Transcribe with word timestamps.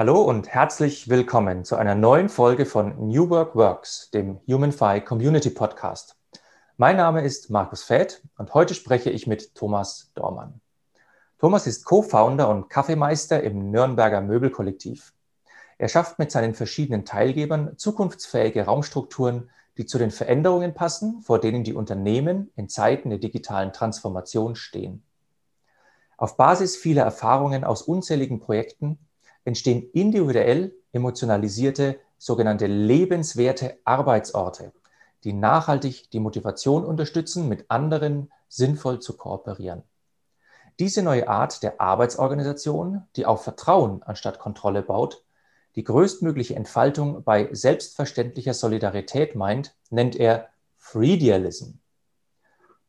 Hallo 0.00 0.22
und 0.22 0.48
herzlich 0.48 1.10
willkommen 1.10 1.62
zu 1.66 1.76
einer 1.76 1.94
neuen 1.94 2.30
Folge 2.30 2.64
von 2.64 3.08
New 3.08 3.28
Work 3.28 3.54
Works, 3.54 4.08
dem 4.14 4.40
HumanFi 4.48 5.02
Community 5.02 5.50
Podcast. 5.50 6.16
Mein 6.78 6.96
Name 6.96 7.20
ist 7.20 7.50
Markus 7.50 7.82
Fäth 7.82 8.22
und 8.38 8.54
heute 8.54 8.72
spreche 8.72 9.10
ich 9.10 9.26
mit 9.26 9.54
Thomas 9.54 10.10
Dormann. 10.14 10.62
Thomas 11.38 11.66
ist 11.66 11.84
Co-Founder 11.84 12.48
und 12.48 12.70
Kaffeemeister 12.70 13.42
im 13.42 13.70
Nürnberger 13.70 14.22
Möbelkollektiv. 14.22 15.12
Er 15.76 15.88
schafft 15.88 16.18
mit 16.18 16.30
seinen 16.32 16.54
verschiedenen 16.54 17.04
Teilgebern 17.04 17.76
zukunftsfähige 17.76 18.64
Raumstrukturen, 18.64 19.50
die 19.76 19.84
zu 19.84 19.98
den 19.98 20.12
Veränderungen 20.12 20.72
passen, 20.72 21.20
vor 21.20 21.38
denen 21.40 21.62
die 21.62 21.74
Unternehmen 21.74 22.50
in 22.56 22.70
Zeiten 22.70 23.10
der 23.10 23.18
digitalen 23.18 23.74
Transformation 23.74 24.56
stehen. 24.56 25.02
Auf 26.16 26.38
Basis 26.38 26.74
vieler 26.74 27.02
Erfahrungen 27.02 27.64
aus 27.64 27.82
unzähligen 27.82 28.40
Projekten 28.40 28.98
entstehen 29.44 29.90
individuell 29.92 30.74
emotionalisierte, 30.92 32.00
sogenannte 32.18 32.66
lebenswerte 32.66 33.78
Arbeitsorte, 33.84 34.72
die 35.24 35.32
nachhaltig 35.32 36.10
die 36.10 36.20
Motivation 36.20 36.84
unterstützen, 36.84 37.48
mit 37.48 37.70
anderen 37.70 38.30
sinnvoll 38.48 39.00
zu 39.00 39.16
kooperieren. 39.16 39.82
Diese 40.78 41.02
neue 41.02 41.28
Art 41.28 41.62
der 41.62 41.80
Arbeitsorganisation, 41.80 43.06
die 43.16 43.26
auf 43.26 43.44
Vertrauen 43.44 44.02
anstatt 44.02 44.38
Kontrolle 44.38 44.82
baut, 44.82 45.24
die 45.76 45.84
größtmögliche 45.84 46.56
Entfaltung 46.56 47.22
bei 47.22 47.48
selbstverständlicher 47.52 48.54
Solidarität 48.54 49.34
meint, 49.36 49.76
nennt 49.90 50.16
er 50.16 50.48
Freedialism. 50.78 51.74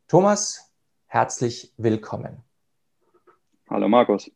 Thomas, 0.08 0.72
herzlich 1.06 1.74
willkommen. 1.78 2.44
Hallo 3.70 3.88
Markus. 3.88 4.32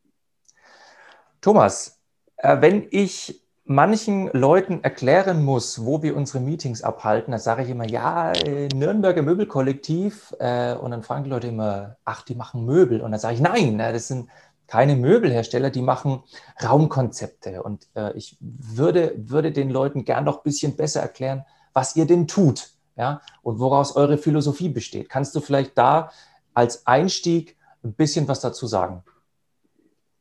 Thomas, 1.41 1.94
wenn 2.41 2.87
ich 2.91 3.41
manchen 3.65 4.29
Leuten 4.31 4.83
erklären 4.83 5.43
muss, 5.43 5.83
wo 5.83 6.03
wir 6.03 6.15
unsere 6.15 6.39
Meetings 6.39 6.83
abhalten, 6.83 7.31
dann 7.31 7.39
sage 7.39 7.63
ich 7.63 7.69
immer, 7.69 7.87
ja, 7.87 8.31
äh, 8.31 8.67
Nürnberger 8.69 9.23
Möbelkollektiv. 9.23 10.33
Äh, 10.39 10.75
und 10.75 10.91
dann 10.91 11.03
fragen 11.03 11.23
die 11.23 11.29
Leute 11.31 11.47
immer, 11.47 11.97
ach, 12.05 12.21
die 12.23 12.35
machen 12.35 12.65
Möbel. 12.65 13.01
Und 13.01 13.11
dann 13.11 13.19
sage 13.19 13.35
ich, 13.35 13.41
nein, 13.41 13.77
das 13.79 14.07
sind 14.07 14.29
keine 14.67 14.95
Möbelhersteller, 14.95 15.69
die 15.69 15.81
machen 15.81 16.23
Raumkonzepte. 16.63 17.61
Und 17.61 17.87
ich 18.15 18.35
würde, 18.39 19.13
würde 19.15 19.51
den 19.51 19.69
Leuten 19.69 20.05
gern 20.05 20.23
noch 20.23 20.37
ein 20.37 20.43
bisschen 20.43 20.75
besser 20.75 21.01
erklären, 21.01 21.45
was 21.73 21.95
ihr 21.95 22.07
denn 22.07 22.27
tut 22.27 22.71
ja, 22.95 23.21
und 23.41 23.59
woraus 23.59 23.95
eure 23.95 24.17
Philosophie 24.17 24.69
besteht. 24.69 25.09
Kannst 25.09 25.35
du 25.35 25.39
vielleicht 25.39 25.77
da 25.77 26.11
als 26.53 26.87
Einstieg 26.87 27.57
ein 27.83 27.93
bisschen 27.93 28.27
was 28.27 28.39
dazu 28.41 28.67
sagen? 28.67 29.03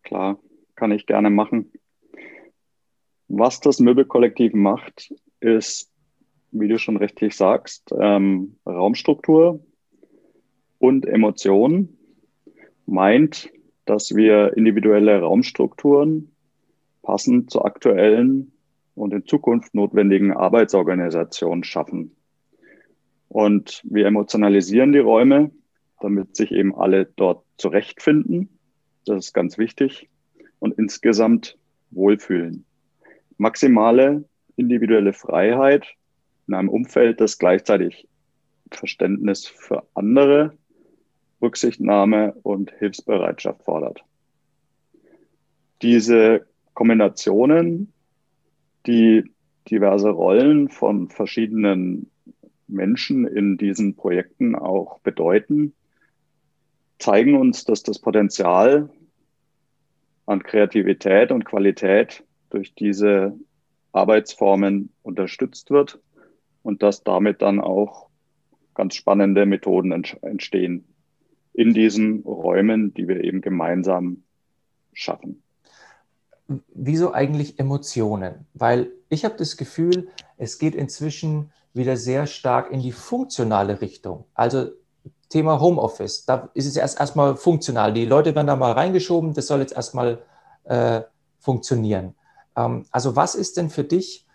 Klar, 0.03 0.37
kann 0.75 0.93
ich 0.93 1.06
gerne 1.06 1.31
machen. 1.31 1.73
Was 3.28 3.61
das 3.61 3.80
Möbelkollektiv 3.80 4.53
macht, 4.55 5.12
ist, 5.41 5.91
wie 6.50 6.69
du 6.69 6.78
schon 6.78 6.97
richtig 6.97 7.34
sagst, 7.34 7.92
ähm, 7.98 8.56
Raumstruktur 8.66 9.64
und 10.78 11.06
Emotionen. 11.06 11.98
Meint, 12.86 13.50
dass 13.86 14.14
wir 14.14 14.56
individuelle 14.56 15.20
Raumstrukturen 15.20 16.33
passend 17.03 17.50
zur 17.50 17.64
aktuellen 17.64 18.53
und 18.94 19.12
in 19.12 19.27
Zukunft 19.27 19.75
notwendigen 19.75 20.33
Arbeitsorganisation 20.33 21.64
schaffen. 21.64 22.15
Und 23.28 23.82
wir 23.84 24.06
emotionalisieren 24.06 24.93
die 24.93 24.99
Räume, 24.99 25.50
damit 26.00 26.37
sich 26.37 26.53
eben 26.53 26.75
alle 26.75 27.06
dort 27.06 27.44
zurechtfinden. 27.56 28.59
Das 29.06 29.26
ist 29.26 29.32
ganz 29.32 29.59
wichtig. 29.59 30.09
Und 30.60 30.78
insgesamt 30.78 31.59
wohlfühlen 31.91 32.65
maximale 33.39 34.25
individuelle 34.56 35.12
Freiheit 35.12 35.87
in 36.47 36.55
einem 36.55 36.69
Umfeld, 36.69 37.21
das 37.21 37.39
gleichzeitig 37.39 38.09
Verständnis 38.71 39.47
für 39.47 39.87
andere, 39.95 40.56
Rücksichtnahme 41.43 42.34
und 42.43 42.73
Hilfsbereitschaft 42.78 43.62
fordert. 43.65 44.05
Diese 45.83 46.47
Kombinationen, 46.73 47.93
die 48.87 49.31
diverse 49.71 50.11
Rollen 50.11 50.69
von 50.69 51.09
verschiedenen 51.09 52.11
Menschen 52.67 53.27
in 53.27 53.56
diesen 53.59 53.94
Projekten 53.94 54.55
auch 54.55 54.99
bedeuten, 55.00 55.75
zeigen 56.99 57.37
uns, 57.37 57.65
dass 57.65 57.83
das 57.83 57.99
Potenzial 57.99 58.91
an 60.27 60.43
Kreativität 60.43 61.31
und 61.31 61.44
Qualität 61.44 62.24
durch 62.50 62.75
diese 62.75 63.38
Arbeitsformen 63.93 64.93
unterstützt 65.03 65.71
wird 65.71 66.00
und 66.62 66.82
dass 66.82 67.05
damit 67.05 67.43
dann 67.43 67.60
auch 67.60 68.09
ganz 68.75 68.94
spannende 68.94 69.47
Methoden 69.47 69.93
entstehen 69.93 70.84
in 71.53 71.72
diesen 71.72 72.22
Räumen, 72.22 72.93
die 72.94 73.06
wir 73.06 73.22
eben 73.22 73.41
gemeinsam 73.41 74.25
schaffen. 74.93 75.43
Wieso 76.75 77.12
eigentlich 77.12 77.59
Emotionen? 77.59 78.47
Weil 78.53 78.91
ich 79.09 79.25
habe 79.25 79.37
das 79.37 79.56
Gefühl, 79.56 80.09
es 80.37 80.59
geht 80.59 80.75
inzwischen 80.75 81.53
wieder 81.72 81.97
sehr 81.97 82.26
stark 82.26 82.71
in 82.71 82.81
die 82.81 82.93
funktionale 82.93 83.81
Richtung. 83.81 84.25
Also 84.34 84.69
Thema 85.28 85.61
Homeoffice, 85.61 86.26
da 86.26 86.50
ist 86.55 86.66
es 86.66 86.76
erst 86.76 87.00
erstmal 87.00 87.37
funktional. 87.37 87.93
Die 87.93 88.05
Leute 88.05 88.34
werden 88.34 88.47
da 88.47 88.56
mal 88.56 88.72
reingeschoben, 88.72 89.32
das 89.32 89.47
soll 89.47 89.61
jetzt 89.61 89.75
erstmal 89.75 90.22
äh, 90.65 91.00
funktionieren. 91.38 92.15
Ähm, 92.56 92.87
also 92.91 93.16
was 93.16 93.34
ist 93.34 93.56
denn 93.56 93.70
für 93.70 93.84
dich 93.84 94.26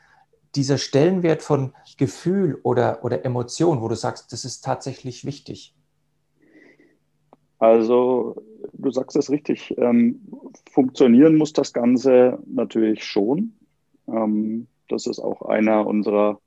dieser 0.56 0.78
Stellenwert 0.78 1.44
von 1.44 1.74
Gefühl 1.97 2.59
oder, 2.63 3.03
oder 3.03 3.25
Emotion, 3.25 3.81
wo 3.81 3.88
du 3.88 3.96
sagst, 3.96 4.31
das 4.31 4.46
ist 4.46 4.62
tatsächlich 4.62 5.25
wichtig? 5.25 5.75
Also 7.59 8.41
du 8.74 8.90
sagst 8.90 9.18
es 9.18 9.29
richtig. 9.29 9.75
Ähm, 9.78 10.22
funktionieren 10.72 11.35
muss 11.35 11.53
das 11.53 11.74
Ganze 11.74 12.40
natürlich 12.47 13.03
schon. 13.03 13.53
Ähm, 14.08 14.68
das 14.88 15.06
ist 15.06 15.19
auch 15.19 15.44
einer 15.44 15.85
unserer 15.85 16.40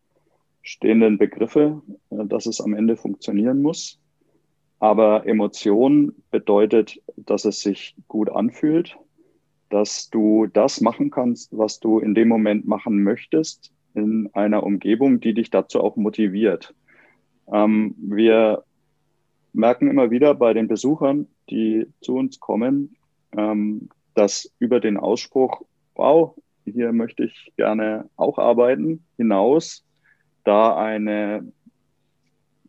stehenden 0.62 1.18
Begriffe, 1.18 1.82
äh, 2.10 2.24
dass 2.24 2.46
es 2.46 2.60
am 2.60 2.74
Ende 2.74 2.96
funktionieren 2.96 3.62
muss. 3.62 3.98
Aber 4.78 5.26
Emotion 5.26 6.14
bedeutet, 6.30 7.00
dass 7.16 7.44
es 7.44 7.60
sich 7.60 7.94
gut 8.08 8.30
anfühlt, 8.30 8.96
dass 9.72 10.10
du 10.10 10.46
das 10.46 10.82
machen 10.82 11.10
kannst, 11.10 11.56
was 11.56 11.80
du 11.80 11.98
in 11.98 12.14
dem 12.14 12.28
Moment 12.28 12.68
machen 12.68 13.02
möchtest, 13.02 13.72
in 13.94 14.28
einer 14.34 14.62
Umgebung, 14.64 15.20
die 15.20 15.32
dich 15.32 15.48
dazu 15.48 15.80
auch 15.80 15.96
motiviert. 15.96 16.74
Ähm, 17.50 17.94
wir 17.98 18.64
merken 19.54 19.88
immer 19.88 20.10
wieder 20.10 20.34
bei 20.34 20.52
den 20.52 20.68
Besuchern, 20.68 21.26
die 21.48 21.86
zu 22.02 22.16
uns 22.16 22.38
kommen, 22.38 22.96
ähm, 23.34 23.88
dass 24.14 24.52
über 24.58 24.78
den 24.78 24.98
Ausspruch, 24.98 25.62
wow, 25.94 26.34
hier 26.64 26.92
möchte 26.92 27.24
ich 27.24 27.52
gerne 27.56 28.10
auch 28.16 28.38
arbeiten, 28.38 29.02
hinaus 29.16 29.84
da 30.44 30.76
eine 30.76 31.50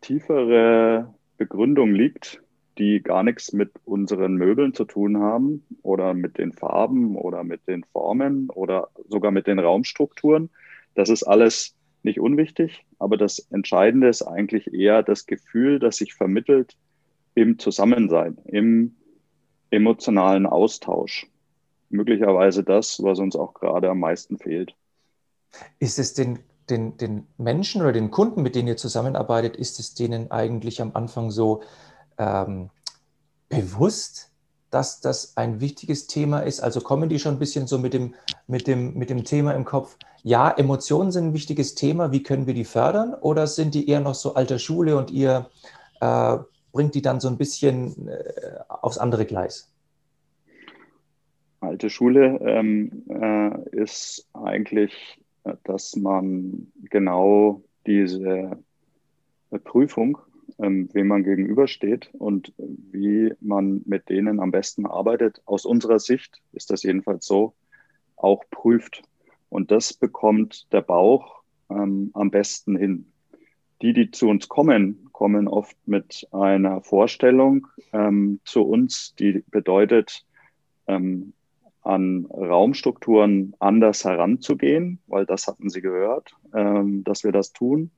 tiefere 0.00 1.12
Begründung 1.36 1.92
liegt, 1.92 2.42
die 2.78 3.02
gar 3.02 3.22
nichts 3.22 3.52
mit 3.52 3.72
unseren 3.84 4.34
Möbeln 4.34 4.74
zu 4.74 4.84
tun 4.84 5.18
haben 5.18 5.64
oder 5.82 6.14
mit 6.14 6.38
den 6.38 6.52
Farben 6.52 7.16
oder 7.16 7.44
mit 7.44 7.66
den 7.68 7.84
Formen 7.84 8.50
oder 8.50 8.88
sogar 9.08 9.30
mit 9.30 9.46
den 9.46 9.58
Raumstrukturen. 9.58 10.50
Das 10.94 11.08
ist 11.08 11.22
alles 11.22 11.74
nicht 12.02 12.20
unwichtig, 12.20 12.84
aber 12.98 13.16
das 13.16 13.38
Entscheidende 13.50 14.08
ist 14.08 14.22
eigentlich 14.22 14.72
eher 14.72 15.02
das 15.02 15.26
Gefühl, 15.26 15.78
das 15.78 15.96
sich 15.96 16.14
vermittelt 16.14 16.76
im 17.34 17.58
Zusammensein, 17.58 18.38
im 18.44 18.94
emotionalen 19.70 20.46
Austausch. 20.46 21.26
Möglicherweise 21.90 22.64
das, 22.64 23.02
was 23.02 23.18
uns 23.18 23.36
auch 23.36 23.54
gerade 23.54 23.90
am 23.90 24.00
meisten 24.00 24.38
fehlt. 24.38 24.74
Ist 25.78 25.98
es 25.98 26.14
den, 26.14 26.40
den, 26.68 26.96
den 26.96 27.26
Menschen 27.38 27.82
oder 27.82 27.92
den 27.92 28.10
Kunden, 28.10 28.42
mit 28.42 28.54
denen 28.54 28.68
ihr 28.68 28.76
zusammenarbeitet, 28.76 29.56
ist 29.56 29.78
es 29.78 29.94
denen 29.94 30.30
eigentlich 30.30 30.80
am 30.82 30.92
Anfang 30.94 31.30
so, 31.30 31.62
ähm, 32.18 32.70
bewusst, 33.48 34.30
dass 34.70 35.00
das 35.00 35.36
ein 35.36 35.60
wichtiges 35.60 36.06
Thema 36.06 36.40
ist? 36.40 36.60
Also 36.60 36.80
kommen 36.80 37.08
die 37.08 37.18
schon 37.18 37.34
ein 37.34 37.38
bisschen 37.38 37.66
so 37.66 37.78
mit 37.78 37.94
dem, 37.94 38.14
mit 38.46 38.66
dem, 38.66 38.94
mit 38.94 39.10
dem 39.10 39.24
Thema 39.24 39.52
im 39.52 39.64
Kopf, 39.64 39.96
ja, 40.26 40.50
Emotionen 40.50 41.12
sind 41.12 41.26
ein 41.26 41.34
wichtiges 41.34 41.74
Thema, 41.74 42.10
wie 42.10 42.22
können 42.22 42.46
wir 42.46 42.54
die 42.54 42.64
fördern? 42.64 43.12
Oder 43.12 43.46
sind 43.46 43.74
die 43.74 43.88
eher 43.90 44.00
noch 44.00 44.14
so 44.14 44.34
alter 44.34 44.58
Schule 44.58 44.96
und 44.96 45.10
ihr 45.10 45.50
äh, 46.00 46.38
bringt 46.72 46.94
die 46.94 47.02
dann 47.02 47.20
so 47.20 47.28
ein 47.28 47.36
bisschen 47.36 48.08
äh, 48.08 48.58
aufs 48.68 48.96
andere 48.96 49.26
Gleis? 49.26 49.70
Alte 51.60 51.90
Schule 51.90 52.40
ähm, 52.40 53.04
äh, 53.08 53.76
ist 53.76 54.26
eigentlich, 54.32 55.20
dass 55.64 55.94
man 55.94 56.72
genau 56.88 57.62
diese 57.86 58.58
Prüfung 59.64 60.18
ähm, 60.58 60.88
wem 60.92 61.08
man 61.08 61.24
gegenübersteht 61.24 62.10
und 62.14 62.52
wie 62.56 63.32
man 63.40 63.82
mit 63.86 64.08
denen 64.08 64.40
am 64.40 64.50
besten 64.50 64.86
arbeitet. 64.86 65.42
Aus 65.44 65.64
unserer 65.64 65.98
Sicht 65.98 66.40
ist 66.52 66.70
das 66.70 66.82
jedenfalls 66.82 67.26
so, 67.26 67.54
auch 68.16 68.44
prüft. 68.50 69.02
Und 69.48 69.70
das 69.70 69.92
bekommt 69.92 70.72
der 70.72 70.82
Bauch 70.82 71.42
ähm, 71.70 72.10
am 72.14 72.30
besten 72.30 72.76
hin. 72.76 73.12
Die, 73.82 73.92
die 73.92 74.10
zu 74.10 74.28
uns 74.28 74.48
kommen, 74.48 75.08
kommen 75.12 75.48
oft 75.48 75.76
mit 75.86 76.26
einer 76.32 76.80
Vorstellung 76.82 77.66
ähm, 77.92 78.40
zu 78.44 78.62
uns, 78.62 79.14
die 79.18 79.44
bedeutet, 79.50 80.24
ähm, 80.86 81.32
an 81.82 82.26
Raumstrukturen 82.30 83.54
anders 83.58 84.04
heranzugehen, 84.04 85.00
weil 85.06 85.26
das 85.26 85.46
hatten 85.46 85.68
Sie 85.68 85.82
gehört, 85.82 86.34
ähm, 86.54 87.04
dass 87.04 87.24
wir 87.24 87.32
das 87.32 87.52
tun, 87.52 87.90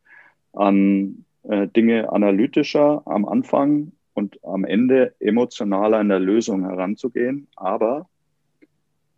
an 0.53 1.25
äh, 1.49 1.69
Dinge 1.69 2.13
analytischer 2.13 3.03
am 3.07 3.25
Anfang 3.25 3.93
und 4.15 4.43
am 4.45 4.65
Ende 4.65 5.15
emotionaler 5.21 6.01
in 6.01 6.09
der 6.09 6.19
Lösung 6.19 6.65
heranzugehen. 6.65 7.49
Aber 7.57 8.09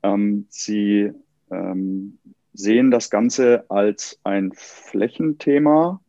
ähm, 0.02 0.46
Sie 0.48 1.12
ähm, 1.50 2.18
sehen 2.52 2.90
das 2.90 3.10
Ganze 3.10 3.64
als 3.70 4.18
ein 4.24 4.52
Flächenthema, 4.54 6.00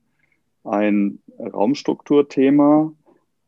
ein 0.63 1.19
Raumstrukturthema 1.39 2.92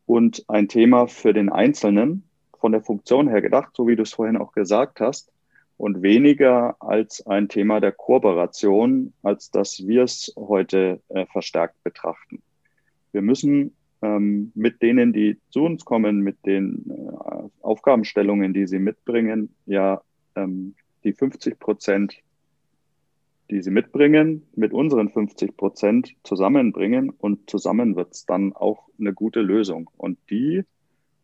und 0.06 0.45
ein 0.47 0.68
Thema 0.68 1.07
für 1.07 1.33
den 1.33 1.50
Einzelnen 1.50 2.23
von 2.59 2.71
der 2.71 2.81
Funktion 2.81 3.27
her 3.27 3.41
gedacht, 3.41 3.75
so 3.75 3.88
wie 3.88 3.95
du 3.95 4.03
es 4.03 4.13
vorhin 4.13 4.38
auch 4.38 4.53
gesagt 4.53 5.00
hast, 5.00 5.31
und 5.77 6.03
weniger 6.03 6.75
als 6.79 7.25
ein 7.25 7.50
Thema 7.50 7.79
der 7.79 7.91
Kooperation, 7.91 9.13
als 9.23 9.50
dass 9.50 9.88
wir 9.88 10.03
es 10.03 10.31
heute 10.38 11.01
äh, 11.09 11.25
verstärkt 11.25 11.83
betrachten. 11.83 12.44
Wir 13.11 13.21
müssen 13.21 13.75
ähm, 14.01 14.51
mit 14.55 14.81
denen, 14.81 15.13
die 15.13 15.37
zu 15.49 15.63
uns 15.63 15.85
kommen, 15.85 16.21
mit 16.21 16.45
den 16.45 16.89
äh, 16.89 17.49
Aufgabenstellungen, 17.61 18.53
die 18.53 18.67
sie 18.67 18.79
mitbringen, 18.79 19.53
ja 19.65 20.01
ähm, 20.35 20.75
die 21.03 21.13
50 21.13 21.59
Prozent, 21.59 22.15
die 23.49 23.61
sie 23.61 23.71
mitbringen, 23.71 24.47
mit 24.55 24.73
unseren 24.73 25.09
50 25.09 25.57
Prozent 25.57 26.15
zusammenbringen 26.23 27.09
und 27.09 27.49
zusammen 27.49 27.95
wird 27.95 28.13
es 28.13 28.25
dann 28.25 28.53
auch 28.53 28.87
eine 28.99 29.13
gute 29.13 29.41
Lösung. 29.41 29.89
Und 29.97 30.17
die 30.29 30.63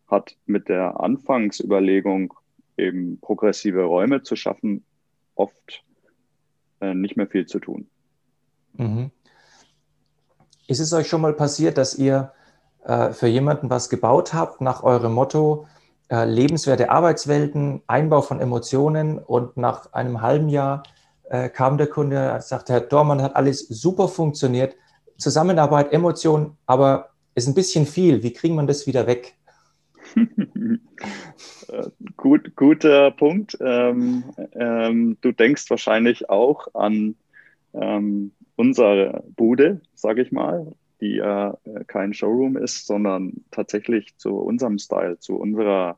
hat 0.07 0.37
mit 0.45 0.69
der 0.69 0.99
Anfangsüberlegung, 0.99 2.33
eben 2.77 3.19
progressive 3.19 3.83
Räume 3.83 4.23
zu 4.23 4.35
schaffen, 4.35 4.83
oft 5.35 5.83
äh, 6.81 6.93
nicht 6.93 7.17
mehr 7.17 7.27
viel 7.27 7.45
zu 7.45 7.59
tun. 7.59 7.87
Mhm. 8.73 9.11
Ist 10.67 10.79
es 10.79 10.93
euch 10.93 11.07
schon 11.07 11.21
mal 11.21 11.33
passiert, 11.33 11.77
dass 11.77 11.95
ihr 11.95 12.31
äh, 12.85 13.11
für 13.11 13.27
jemanden 13.27 13.69
was 13.69 13.89
gebaut 13.89 14.33
habt 14.33 14.61
nach 14.61 14.83
eurem 14.83 15.13
Motto 15.13 15.65
äh, 16.09 16.25
lebenswerte 16.25 16.89
Arbeitswelten, 16.89 17.81
Einbau 17.87 18.21
von 18.21 18.39
Emotionen 18.39 19.19
und 19.19 19.57
nach 19.57 19.93
einem 19.93 20.21
halben 20.21 20.49
Jahr 20.49 20.83
äh, 21.29 21.49
kam 21.49 21.77
der 21.77 21.87
Kunde 21.87 22.33
und 22.33 22.43
sagte, 22.43 22.73
Herr 22.73 22.81
Dormann 22.81 23.21
hat 23.21 23.35
alles 23.35 23.67
super 23.67 24.07
funktioniert, 24.07 24.75
Zusammenarbeit, 25.17 25.91
Emotionen, 25.91 26.57
aber 26.65 27.09
ist 27.35 27.47
ein 27.47 27.55
bisschen 27.55 27.85
viel. 27.85 28.23
Wie 28.23 28.33
kriegen 28.33 28.55
man 28.55 28.67
das 28.67 28.87
wieder 28.87 29.07
weg? 29.07 29.35
Gut, 32.15 32.55
guter 32.55 33.11
Punkt. 33.11 33.57
Ähm, 33.59 34.23
ähm, 34.53 35.17
du 35.21 35.31
denkst 35.31 35.69
wahrscheinlich 35.69 36.29
auch 36.29 36.73
an 36.73 37.15
ähm, 37.73 38.31
unsere 38.57 39.23
Bude, 39.37 39.81
sage 39.93 40.21
ich 40.21 40.33
mal, 40.33 40.73
die 40.99 41.15
ja 41.15 41.57
äh, 41.63 41.85
kein 41.85 42.13
Showroom 42.13 42.57
ist, 42.57 42.85
sondern 42.85 43.45
tatsächlich 43.51 44.17
zu 44.17 44.35
unserem 44.35 44.79
Style, 44.79 45.19
zu 45.19 45.37
unserer 45.37 45.97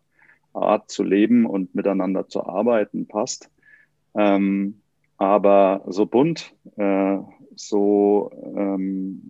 Art 0.53 0.91
zu 0.91 1.03
leben 1.03 1.45
und 1.45 1.73
miteinander 1.73 2.27
zu 2.27 2.45
arbeiten 2.45 3.07
passt. 3.07 3.49
Ähm, 4.13 4.81
aber 5.17 5.83
so 5.87 6.05
bunt, 6.05 6.53
äh, 6.77 7.17
so 7.55 8.31
ähm, 8.55 9.21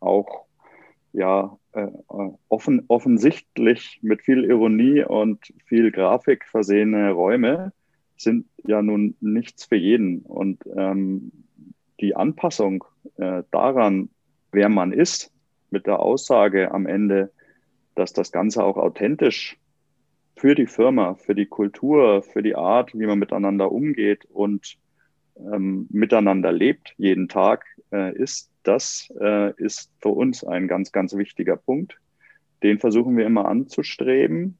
auch 0.00 0.44
ja 1.12 1.58
äh, 1.72 1.82
äh, 1.82 2.30
offen, 2.48 2.84
offensichtlich 2.88 3.98
mit 4.02 4.22
viel 4.22 4.44
Ironie 4.44 5.04
und 5.04 5.52
viel 5.66 5.90
Grafik 5.90 6.46
versehene 6.46 7.10
Räume 7.12 7.72
sind 8.16 8.46
ja 8.64 8.82
nun 8.82 9.16
nichts 9.20 9.64
für 9.64 9.76
jeden. 9.76 10.20
Und 10.22 10.58
ähm, 10.76 11.32
die 12.00 12.16
Anpassung 12.16 12.84
äh, 13.16 13.42
daran, 13.50 14.10
wer 14.52 14.68
man 14.68 14.92
ist, 14.92 15.32
mit 15.70 15.86
der 15.86 16.00
Aussage 16.00 16.70
am 16.70 16.86
Ende, 16.86 17.30
dass 17.94 18.12
das 18.12 18.32
Ganze 18.32 18.64
auch 18.64 18.76
authentisch 18.76 19.58
für 20.36 20.54
die 20.54 20.66
Firma, 20.66 21.14
für 21.14 21.34
die 21.34 21.46
Kultur, 21.46 22.22
für 22.22 22.42
die 22.42 22.54
Art, 22.54 22.94
wie 22.94 23.06
man 23.06 23.18
miteinander 23.18 23.72
umgeht 23.72 24.24
und 24.26 24.78
ähm, 25.36 25.86
miteinander 25.90 26.52
lebt, 26.52 26.94
jeden 26.96 27.28
Tag 27.28 27.64
äh, 27.92 28.14
ist, 28.16 28.50
das 28.62 29.12
äh, 29.20 29.52
ist 29.56 29.90
für 30.00 30.10
uns 30.10 30.44
ein 30.44 30.68
ganz, 30.68 30.92
ganz 30.92 31.16
wichtiger 31.16 31.56
Punkt. 31.56 31.98
Den 32.62 32.78
versuchen 32.78 33.16
wir 33.16 33.26
immer 33.26 33.46
anzustreben. 33.46 34.58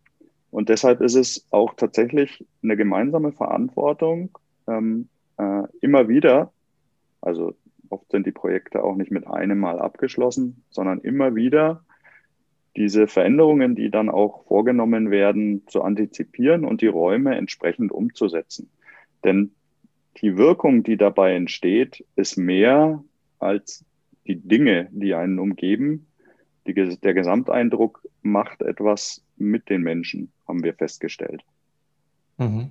Und 0.50 0.69
deshalb 0.69 1.00
ist 1.00 1.14
es 1.14 1.46
auch 1.50 1.75
tatsächlich 1.75 2.44
eine 2.62 2.76
gemeinsame 2.76 3.32
Verantwortung, 3.32 4.37
ähm, 4.67 5.08
äh, 5.37 5.62
immer 5.81 6.08
wieder, 6.08 6.52
also 7.28 7.54
oft 7.90 8.10
sind 8.10 8.26
die 8.26 8.32
Projekte 8.32 8.82
auch 8.82 8.96
nicht 8.96 9.10
mit 9.10 9.26
einem 9.26 9.58
Mal 9.58 9.78
abgeschlossen, 9.78 10.64
sondern 10.70 11.00
immer 11.00 11.34
wieder 11.34 11.84
diese 12.75 13.06
Veränderungen, 13.06 13.75
die 13.75 13.90
dann 13.90 14.08
auch 14.08 14.46
vorgenommen 14.46 15.10
werden, 15.10 15.66
zu 15.66 15.82
antizipieren 15.82 16.64
und 16.64 16.80
die 16.80 16.86
Räume 16.86 17.36
entsprechend 17.36 17.92
umzusetzen. 17.92 18.70
Denn 19.25 19.52
die 20.22 20.36
Wirkung, 20.36 20.82
die 20.82 20.96
dabei 20.96 21.34
entsteht, 21.34 22.04
ist 22.16 22.36
mehr 22.36 23.02
als 23.38 23.84
die 24.26 24.36
Dinge, 24.36 24.88
die 24.90 25.14
einen 25.14 25.38
umgeben. 25.38 26.06
Die, 26.66 26.74
der 26.74 27.14
Gesamteindruck 27.14 28.02
macht 28.22 28.62
etwas 28.62 29.24
mit 29.36 29.69
den 29.69 29.82
Menschen, 29.82 30.32
haben 30.46 30.62
wir 30.62 30.74
festgestellt. 30.74 31.42
Mhm. 32.36 32.70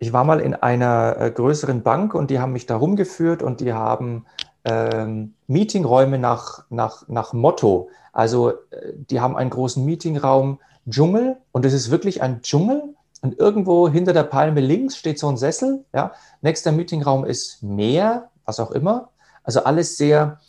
Ich 0.00 0.12
war 0.12 0.24
mal 0.24 0.40
in 0.40 0.54
einer 0.54 1.16
äh, 1.18 1.30
größeren 1.30 1.82
Bank 1.82 2.14
und 2.14 2.30
die 2.30 2.38
haben 2.38 2.52
mich 2.52 2.66
da 2.66 2.76
rumgeführt 2.76 3.42
und 3.42 3.60
die 3.60 3.72
haben 3.72 4.26
ähm, 4.64 5.34
Meetingräume 5.46 6.18
nach, 6.18 6.64
nach, 6.70 7.08
nach 7.08 7.32
Motto. 7.32 7.90
Also 8.12 8.50
äh, 8.50 8.92
die 8.94 9.20
haben 9.20 9.36
einen 9.36 9.50
großen 9.50 9.84
Meetingraum 9.84 10.60
Dschungel 10.88 11.36
und 11.52 11.66
es 11.66 11.72
ist 11.72 11.90
wirklich 11.90 12.22
ein 12.22 12.42
Dschungel 12.42 12.94
und 13.20 13.38
irgendwo 13.38 13.88
hinter 13.88 14.12
der 14.12 14.22
Palme 14.22 14.60
links 14.60 14.96
steht 14.96 15.18
so 15.18 15.28
ein 15.28 15.36
Sessel. 15.36 15.84
Ja. 15.92 16.12
Nächster 16.40 16.72
Meetingraum 16.72 17.24
ist 17.24 17.62
Meer, 17.62 18.30
was 18.44 18.60
auch 18.60 18.70
immer. 18.70 19.10
Also 19.42 19.64
alles 19.64 19.96
sehr, 19.96 20.40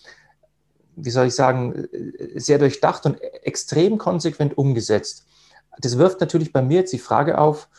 wie 0.95 1.09
soll 1.09 1.27
ich 1.27 1.35
sagen, 1.35 1.87
sehr 2.35 2.59
durchdacht 2.59 3.05
und 3.05 3.21
extrem 3.21 3.97
konsequent 3.97 4.57
umgesetzt. 4.57 5.25
Das 5.79 5.97
wirft 5.97 6.19
natürlich 6.19 6.53
bei 6.53 6.61
mir 6.61 6.79
jetzt 6.79 6.93
die 6.93 6.99
Frage 6.99 7.37
auf, 7.37 7.69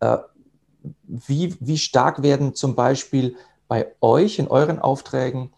äh, 0.00 0.18
wie, 1.26 1.54
wie 1.60 1.78
stark 1.78 2.22
werden 2.22 2.54
zum 2.54 2.74
Beispiel 2.74 3.36
bei 3.68 3.86
euch 4.00 4.38
in 4.38 4.48
euren 4.48 4.78
Aufträgen 4.78 5.50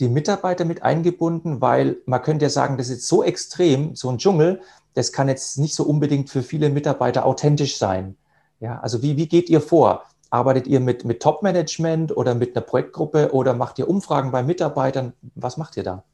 die 0.00 0.08
Mitarbeiter 0.08 0.64
mit 0.64 0.82
eingebunden, 0.82 1.60
weil 1.60 1.98
man 2.06 2.22
könnte 2.22 2.46
ja 2.46 2.50
sagen, 2.50 2.76
das 2.76 2.90
ist 2.90 3.06
so 3.06 3.22
extrem, 3.22 3.94
so 3.94 4.08
ein 4.10 4.18
Dschungel, 4.18 4.60
das 4.94 5.12
kann 5.12 5.28
jetzt 5.28 5.58
nicht 5.58 5.74
so 5.74 5.84
unbedingt 5.84 6.30
für 6.30 6.42
viele 6.42 6.70
Mitarbeiter 6.70 7.24
authentisch 7.24 7.76
sein. 7.76 8.16
Ja, 8.60 8.80
also 8.80 9.02
wie, 9.02 9.16
wie 9.16 9.28
geht 9.28 9.48
ihr 9.48 9.60
vor? 9.60 10.04
Arbeitet 10.30 10.66
ihr 10.66 10.80
mit, 10.80 11.04
mit 11.04 11.22
Top-Management 11.22 12.16
oder 12.16 12.34
mit 12.34 12.56
einer 12.56 12.64
Projektgruppe 12.64 13.32
oder 13.32 13.54
macht 13.54 13.78
ihr 13.78 13.88
Umfragen 13.88 14.32
bei 14.32 14.42
Mitarbeitern? 14.42 15.12
Was 15.34 15.56
macht 15.56 15.76
ihr 15.76 15.84
da? 15.84 16.04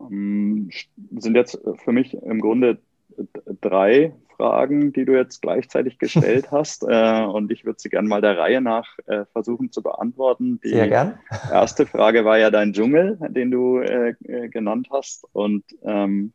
Ähm, 0.00 0.70
sind 1.16 1.34
jetzt 1.34 1.58
für 1.82 1.92
mich 1.92 2.14
im 2.14 2.40
Grunde 2.40 2.78
drei 3.60 4.14
Fragen, 4.36 4.92
die 4.92 5.04
du 5.04 5.16
jetzt 5.16 5.42
gleichzeitig 5.42 5.98
gestellt 5.98 6.48
hast. 6.50 6.84
Äh, 6.84 7.24
und 7.24 7.50
ich 7.50 7.64
würde 7.64 7.80
sie 7.80 7.88
gerne 7.88 8.08
mal 8.08 8.20
der 8.20 8.38
Reihe 8.38 8.60
nach 8.60 8.86
äh, 9.06 9.24
versuchen 9.32 9.72
zu 9.72 9.82
beantworten. 9.82 10.60
Die 10.62 10.70
Sehr 10.70 10.88
gern. 10.88 11.18
erste 11.50 11.86
Frage 11.86 12.24
war 12.24 12.38
ja 12.38 12.50
dein 12.50 12.72
Dschungel, 12.72 13.18
den 13.28 13.50
du 13.50 13.80
äh, 13.80 14.14
genannt 14.48 14.88
hast. 14.90 15.26
Und 15.32 15.64
ähm, 15.82 16.32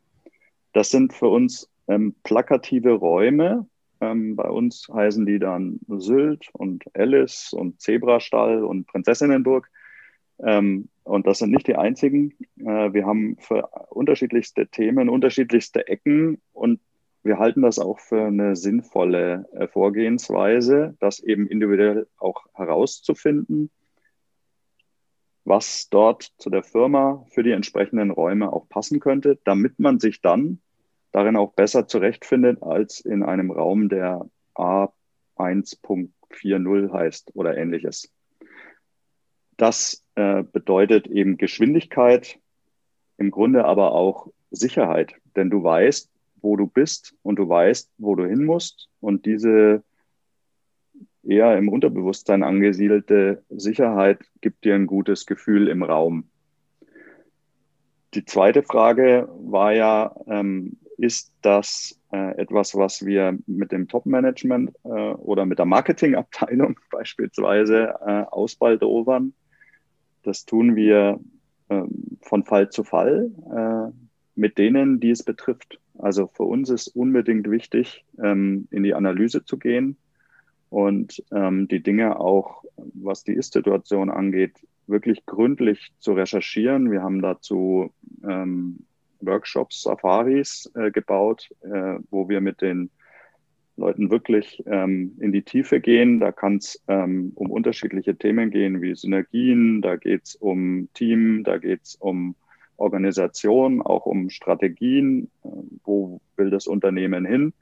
das 0.72 0.90
sind 0.90 1.12
für 1.14 1.28
uns 1.28 1.70
ähm, 1.88 2.14
plakative 2.24 2.92
Räume. 2.92 3.66
Ähm, 4.00 4.36
bei 4.36 4.48
uns 4.48 4.88
heißen 4.92 5.24
die 5.24 5.38
dann 5.38 5.80
Sylt 5.88 6.48
und 6.52 6.84
Alice 6.94 7.52
und 7.52 7.80
Zebrastall 7.80 8.64
und 8.64 8.86
Prinzessinnenburg. 8.86 9.70
Ähm, 10.40 10.88
und 11.04 11.26
das 11.26 11.38
sind 11.38 11.50
nicht 11.50 11.66
die 11.66 11.76
einzigen. 11.76 12.34
Äh, 12.58 12.92
wir 12.92 13.06
haben 13.06 13.36
für 13.38 13.68
unterschiedlichste 13.90 14.66
Themen 14.66 15.08
unterschiedlichste 15.08 15.86
Ecken 15.86 16.40
und 16.52 16.80
wir 17.22 17.38
halten 17.38 17.62
das 17.62 17.78
auch 17.78 18.00
für 18.00 18.26
eine 18.26 18.56
sinnvolle 18.56 19.46
äh, 19.52 19.66
Vorgehensweise, 19.68 20.96
das 21.00 21.20
eben 21.20 21.46
individuell 21.46 22.06
auch 22.18 22.44
herauszufinden, 22.54 23.70
was 25.44 25.88
dort 25.88 26.32
zu 26.38 26.50
der 26.50 26.62
Firma 26.62 27.24
für 27.30 27.42
die 27.42 27.52
entsprechenden 27.52 28.10
Räume 28.10 28.52
auch 28.52 28.68
passen 28.68 29.00
könnte, 29.00 29.38
damit 29.44 29.78
man 29.78 30.00
sich 30.00 30.20
dann 30.20 30.60
darin 31.12 31.36
auch 31.36 31.52
besser 31.52 31.86
zurechtfindet 31.86 32.62
als 32.62 33.00
in 33.00 33.22
einem 33.22 33.50
Raum, 33.50 33.88
der 33.88 34.28
A1.5 34.54 36.10
4.0 36.34 36.92
heißt 36.92 37.30
oder 37.34 37.56
ähnliches. 37.56 38.12
Das 39.56 40.04
äh, 40.14 40.42
bedeutet 40.42 41.06
eben 41.06 41.36
Geschwindigkeit, 41.36 42.38
im 43.16 43.30
Grunde 43.30 43.64
aber 43.64 43.92
auch 43.92 44.28
Sicherheit, 44.50 45.14
denn 45.36 45.50
du 45.50 45.62
weißt, 45.62 46.10
wo 46.40 46.56
du 46.56 46.66
bist 46.66 47.14
und 47.22 47.36
du 47.36 47.48
weißt, 47.48 47.90
wo 47.98 48.14
du 48.14 48.26
hin 48.26 48.44
musst. 48.44 48.88
Und 49.00 49.26
diese 49.26 49.82
eher 51.22 51.56
im 51.56 51.68
Unterbewusstsein 51.68 52.42
angesiedelte 52.42 53.42
Sicherheit 53.48 54.20
gibt 54.40 54.64
dir 54.64 54.74
ein 54.74 54.86
gutes 54.86 55.26
Gefühl 55.26 55.68
im 55.68 55.82
Raum. 55.82 56.28
Die 58.14 58.24
zweite 58.24 58.62
Frage 58.62 59.28
war 59.40 59.72
ja, 59.72 60.14
ähm, 60.28 60.76
ist 60.98 61.32
das 61.42 62.00
äh, 62.12 62.36
etwas, 62.38 62.76
was 62.76 63.04
wir 63.04 63.36
mit 63.46 63.72
dem 63.72 63.88
Top-Management 63.88 64.70
äh, 64.84 64.88
oder 64.88 65.46
mit 65.46 65.58
der 65.58 65.66
Marketingabteilung 65.66 66.78
beispielsweise 66.90 67.94
äh, 68.06 68.24
ausbaldowern? 68.30 69.34
Das 70.24 70.44
tun 70.44 70.76
wir 70.76 71.20
ähm, 71.70 72.18
von 72.22 72.44
Fall 72.44 72.70
zu 72.70 72.84
Fall 72.84 73.30
äh, 73.54 73.92
mit 74.34 74.58
denen, 74.58 75.00
die 75.00 75.10
es 75.10 75.22
betrifft. 75.22 75.78
Also 75.98 76.26
für 76.26 76.42
uns 76.42 76.70
ist 76.70 76.88
unbedingt 76.88 77.48
wichtig, 77.50 78.04
ähm, 78.22 78.66
in 78.70 78.82
die 78.82 78.94
Analyse 78.94 79.44
zu 79.44 79.58
gehen 79.58 79.96
und 80.70 81.22
ähm, 81.30 81.68
die 81.68 81.82
Dinge 81.82 82.18
auch, 82.18 82.64
was 82.76 83.22
die 83.22 83.34
Ist-Situation 83.34 84.10
angeht, 84.10 84.66
wirklich 84.86 85.24
gründlich 85.24 85.92
zu 86.00 86.12
recherchieren. 86.12 86.90
Wir 86.90 87.02
haben 87.02 87.22
dazu 87.22 87.92
ähm, 88.28 88.80
Workshops, 89.20 89.82
Safaris 89.82 90.70
äh, 90.74 90.90
gebaut, 90.90 91.48
äh, 91.62 91.98
wo 92.10 92.28
wir 92.28 92.40
mit 92.40 92.60
den 92.60 92.90
Leuten 93.76 94.10
wirklich 94.10 94.62
ähm, 94.66 95.16
in 95.20 95.32
die 95.32 95.42
Tiefe 95.42 95.80
gehen. 95.80 96.20
Da 96.20 96.32
kann 96.32 96.56
es 96.56 96.82
ähm, 96.88 97.32
um 97.34 97.50
unterschiedliche 97.50 98.16
Themen 98.16 98.50
gehen, 98.50 98.82
wie 98.82 98.94
Synergien, 98.94 99.82
da 99.82 99.96
geht 99.96 100.22
es 100.24 100.36
um 100.36 100.88
Team, 100.94 101.42
da 101.44 101.58
geht 101.58 101.82
es 101.82 101.96
um 101.96 102.36
Organisation, 102.76 103.82
auch 103.82 104.06
um 104.06 104.30
Strategien, 104.30 105.30
äh, 105.44 105.48
wo 105.84 106.20
will 106.36 106.50
das 106.50 106.66
Unternehmen 106.66 107.24
hin. 107.24 107.52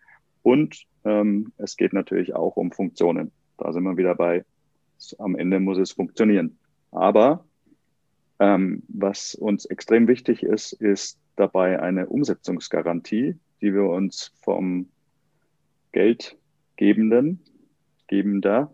Und 0.42 0.84
ähm, 1.04 1.52
es 1.56 1.76
geht 1.76 1.92
natürlich 1.92 2.34
auch 2.34 2.56
um 2.56 2.72
Funktionen. 2.72 3.30
Da 3.58 3.72
sind 3.72 3.84
wir 3.84 3.96
wieder 3.96 4.14
bei, 4.14 4.44
am 5.18 5.36
Ende 5.36 5.60
muss 5.60 5.78
es 5.78 5.92
funktionieren. 5.92 6.58
Aber 6.90 7.44
ähm, 8.38 8.82
was 8.88 9.34
uns 9.34 9.64
extrem 9.66 10.08
wichtig 10.08 10.42
ist, 10.42 10.72
ist 10.72 11.18
dabei 11.36 11.80
eine 11.80 12.06
Umsetzungsgarantie, 12.08 13.36
die 13.60 13.74
wir 13.74 13.84
uns 13.84 14.32
vom 14.42 14.88
Geldgebenden, 15.92 17.40
Gebender 18.08 18.72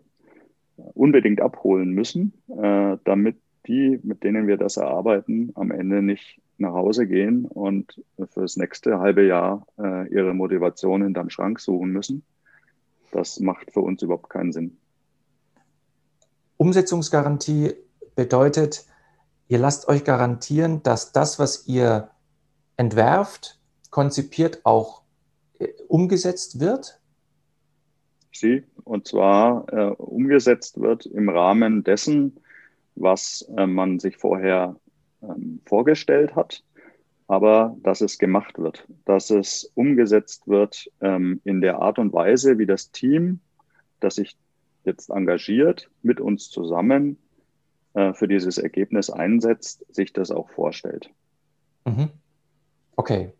unbedingt 0.93 1.41
abholen 1.41 1.91
müssen, 1.91 2.33
äh, 2.47 2.97
damit 3.03 3.37
die, 3.67 3.99
mit 4.03 4.23
denen 4.23 4.47
wir 4.47 4.57
das 4.57 4.77
erarbeiten, 4.77 5.51
am 5.55 5.71
Ende 5.71 6.01
nicht 6.01 6.41
nach 6.57 6.73
Hause 6.73 7.07
gehen 7.07 7.45
und 7.45 8.01
für 8.17 8.41
das 8.41 8.57
nächste 8.57 8.99
halbe 8.99 9.25
Jahr 9.25 9.65
äh, 9.77 10.07
ihre 10.13 10.33
Motivation 10.33 11.03
hinterm 11.03 11.29
Schrank 11.29 11.59
suchen 11.59 11.91
müssen. 11.91 12.23
Das 13.11 13.39
macht 13.39 13.71
für 13.71 13.81
uns 13.81 14.01
überhaupt 14.01 14.29
keinen 14.29 14.51
Sinn. 14.51 14.77
Umsetzungsgarantie 16.57 17.73
bedeutet, 18.15 18.85
ihr 19.47 19.59
lasst 19.59 19.87
euch 19.87 20.03
garantieren, 20.03 20.83
dass 20.83 21.11
das, 21.11 21.39
was 21.39 21.67
ihr 21.67 22.09
entwerft, 22.75 23.59
konzipiert, 23.89 24.61
auch 24.65 25.03
äh, 25.59 25.67
umgesetzt 25.87 26.59
wird? 26.59 26.98
Sie, 28.31 28.63
und 28.83 29.07
zwar 29.07 29.65
äh, 29.73 29.91
umgesetzt 29.91 30.79
wird 30.79 31.05
im 31.05 31.29
Rahmen 31.29 31.83
dessen, 31.83 32.37
was 32.95 33.49
äh, 33.57 33.65
man 33.65 33.99
sich 33.99 34.17
vorher 34.17 34.75
ähm, 35.21 35.61
vorgestellt 35.65 36.35
hat, 36.35 36.63
aber 37.27 37.75
dass 37.81 38.01
es 38.01 38.17
gemacht 38.17 38.57
wird, 38.57 38.87
dass 39.05 39.29
es 39.29 39.71
umgesetzt 39.75 40.47
wird 40.47 40.89
ähm, 41.01 41.41
in 41.43 41.61
der 41.61 41.79
Art 41.79 41.99
und 41.99 42.13
Weise, 42.13 42.57
wie 42.57 42.65
das 42.65 42.91
Team, 42.91 43.39
das 43.99 44.15
sich 44.15 44.37
jetzt 44.83 45.09
engagiert, 45.09 45.89
mit 46.01 46.19
uns 46.19 46.49
zusammen 46.49 47.17
äh, 47.93 48.13
für 48.13 48.27
dieses 48.27 48.57
Ergebnis 48.57 49.09
einsetzt, 49.09 49.85
sich 49.93 50.13
das 50.13 50.31
auch 50.31 50.49
vorstellt. 50.49 51.09
Mhm. 51.85 52.09
Okay. 52.95 53.31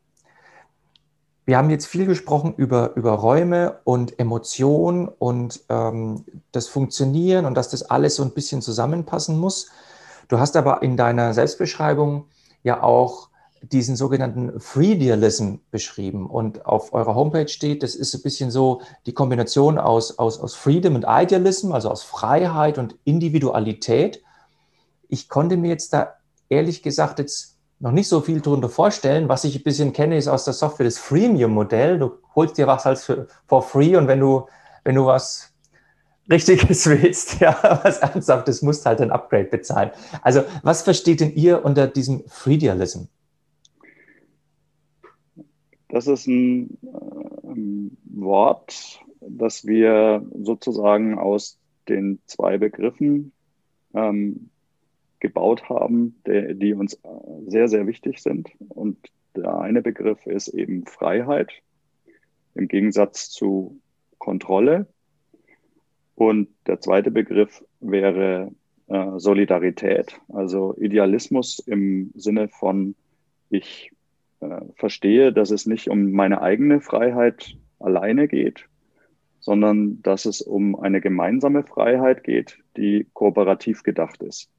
Wir 1.49 1.57
haben 1.57 1.71
jetzt 1.71 1.87
viel 1.87 2.05
gesprochen 2.05 2.53
über, 2.57 2.95
über 2.95 3.13
Räume 3.13 3.79
und 3.83 4.19
Emotionen 4.19 5.07
und 5.07 5.61
ähm, 5.69 6.23
das 6.51 6.67
Funktionieren 6.67 7.47
und 7.47 7.55
dass 7.55 7.71
das 7.71 7.81
alles 7.81 8.17
so 8.17 8.23
ein 8.23 8.35
bisschen 8.35 8.61
zusammenpassen 8.61 9.35
muss. 9.35 9.71
Du 10.27 10.37
hast 10.37 10.55
aber 10.55 10.83
in 10.83 10.95
deiner 10.95 11.33
Selbstbeschreibung 11.33 12.25
ja 12.61 12.83
auch 12.83 13.29
diesen 13.63 13.95
sogenannten 13.95 14.59
Freedialism 14.59 15.55
beschrieben. 15.71 16.27
Und 16.27 16.67
auf 16.67 16.93
eurer 16.93 17.15
Homepage 17.15 17.47
steht, 17.47 17.81
das 17.81 17.95
ist 17.95 18.13
ein 18.13 18.21
bisschen 18.21 18.51
so 18.51 18.83
die 19.07 19.13
Kombination 19.13 19.79
aus, 19.79 20.19
aus, 20.19 20.39
aus 20.39 20.53
Freedom 20.53 20.93
und 20.93 21.05
Idealism, 21.09 21.71
also 21.71 21.89
aus 21.89 22.03
Freiheit 22.03 22.77
und 22.77 22.95
Individualität. 23.05 24.21
Ich 25.07 25.29
konnte 25.29 25.57
mir 25.57 25.69
jetzt 25.69 25.93
da 25.93 26.13
ehrlich 26.47 26.83
gesagt 26.83 27.17
jetzt 27.17 27.58
noch 27.79 27.91
nicht 27.91 28.07
so 28.07 28.21
viel 28.21 28.41
darunter 28.41 28.69
vorstellen. 28.69 29.29
Was 29.29 29.43
ich 29.43 29.55
ein 29.55 29.63
bisschen 29.63 29.93
kenne, 29.93 30.17
ist 30.17 30.27
aus 30.27 30.45
der 30.45 30.53
Software 30.53 30.85
das 30.85 30.97
Freemium-Modell. 30.97 31.99
Du 31.99 32.11
holst 32.35 32.57
dir 32.57 32.67
was 32.67 32.85
halt 32.85 32.99
für 32.99 33.27
for 33.47 33.61
free 33.61 33.95
und 33.95 34.07
wenn 34.07 34.19
du, 34.19 34.47
wenn 34.83 34.95
du 34.95 35.05
was 35.05 35.53
Richtiges 36.29 36.85
willst, 36.89 37.39
ja, 37.39 37.57
was 37.83 37.99
Ernsthaftes, 37.99 38.61
musst 38.61 38.85
halt 38.85 39.01
ein 39.01 39.11
Upgrade 39.11 39.45
bezahlen. 39.45 39.91
Also, 40.21 40.43
was 40.61 40.81
versteht 40.81 41.21
denn 41.21 41.33
ihr 41.33 41.63
unter 41.63 41.87
diesem 41.87 42.23
Freedialism? 42.27 43.03
Das 45.87 46.05
ist 46.05 46.27
ein 46.27 46.77
äh, 46.83 48.21
Wort, 48.21 48.99
das 49.21 49.65
wir 49.65 50.23
sozusagen 50.43 51.17
aus 51.17 51.57
den 51.87 52.19
zwei 52.25 52.57
Begriffen 52.57 53.31
ähm, 53.95 54.51
gebaut 55.19 55.69
haben, 55.69 56.15
der, 56.25 56.53
die 56.53 56.73
uns 56.73 56.93
äh, 56.95 57.07
sehr, 57.47 57.67
sehr 57.67 57.87
wichtig 57.87 58.19
sind. 58.21 58.49
Und 58.69 58.97
der 59.35 59.59
eine 59.59 59.81
Begriff 59.81 60.25
ist 60.25 60.49
eben 60.49 60.85
Freiheit 60.85 61.51
im 62.55 62.67
Gegensatz 62.67 63.29
zu 63.29 63.79
Kontrolle. 64.17 64.87
Und 66.15 66.49
der 66.67 66.81
zweite 66.81 67.11
Begriff 67.11 67.63
wäre 67.79 68.51
äh, 68.87 69.17
Solidarität, 69.17 70.19
also 70.29 70.75
Idealismus 70.77 71.59
im 71.59 72.11
Sinne 72.15 72.49
von, 72.49 72.95
ich 73.49 73.91
äh, 74.41 74.61
verstehe, 74.75 75.31
dass 75.31 75.51
es 75.51 75.65
nicht 75.65 75.89
um 75.89 76.11
meine 76.11 76.41
eigene 76.41 76.81
Freiheit 76.81 77.55
alleine 77.79 78.27
geht, 78.27 78.65
sondern 79.39 80.01
dass 80.01 80.25
es 80.25 80.41
um 80.41 80.77
eine 80.77 80.99
gemeinsame 80.99 81.63
Freiheit 81.63 82.23
geht, 82.25 82.57
die 82.75 83.07
kooperativ 83.13 83.83
gedacht 83.83 84.21
ist 84.21 84.49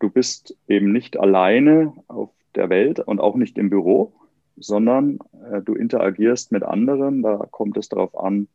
du 0.00 0.10
bist 0.10 0.56
eben 0.66 0.92
nicht 0.92 1.18
alleine 1.18 1.92
auf 2.08 2.30
der 2.56 2.68
Welt 2.68 2.98
und 2.98 3.20
auch 3.20 3.36
nicht 3.36 3.56
im 3.58 3.70
Büro, 3.70 4.12
sondern 4.56 5.20
äh, 5.52 5.62
du 5.62 5.74
interagierst 5.74 6.50
mit 6.50 6.64
anderen. 6.64 7.22
Da 7.22 7.46
kommt 7.50 7.76
es 7.76 7.88
darauf 7.88 8.18
an, 8.18 8.48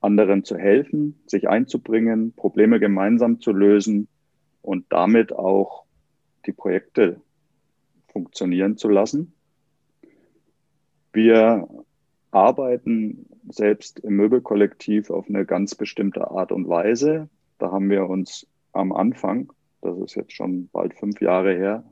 anderen 0.00 0.44
zu 0.44 0.56
helfen, 0.56 1.20
sich 1.26 1.48
einzubringen, 1.48 2.32
Probleme 2.32 2.80
gemeinsam 2.80 3.40
zu 3.40 3.52
lösen 3.52 4.08
und 4.62 4.86
damit 4.90 5.32
auch 5.32 5.84
die 6.46 6.52
Projekte 6.52 7.20
funktionieren 8.08 8.76
zu 8.76 8.88
lassen. 8.88 9.32
Wir 11.12 11.68
arbeiten 12.30 13.26
selbst 13.48 14.00
im 14.00 14.16
Möbelkollektiv 14.16 15.10
auf 15.10 15.28
eine 15.28 15.44
ganz 15.44 15.74
bestimmte 15.74 16.30
Art 16.30 16.52
und 16.52 16.68
Weise. 16.68 17.28
Da 17.58 17.72
haben 17.72 17.90
wir 17.90 18.08
uns 18.08 18.46
am 18.72 18.92
Anfang 18.92 19.52
das 19.86 19.98
ist 19.98 20.14
jetzt 20.16 20.32
schon 20.32 20.68
bald 20.72 20.94
fünf 20.94 21.20
Jahre 21.20 21.54
her, 21.54 21.84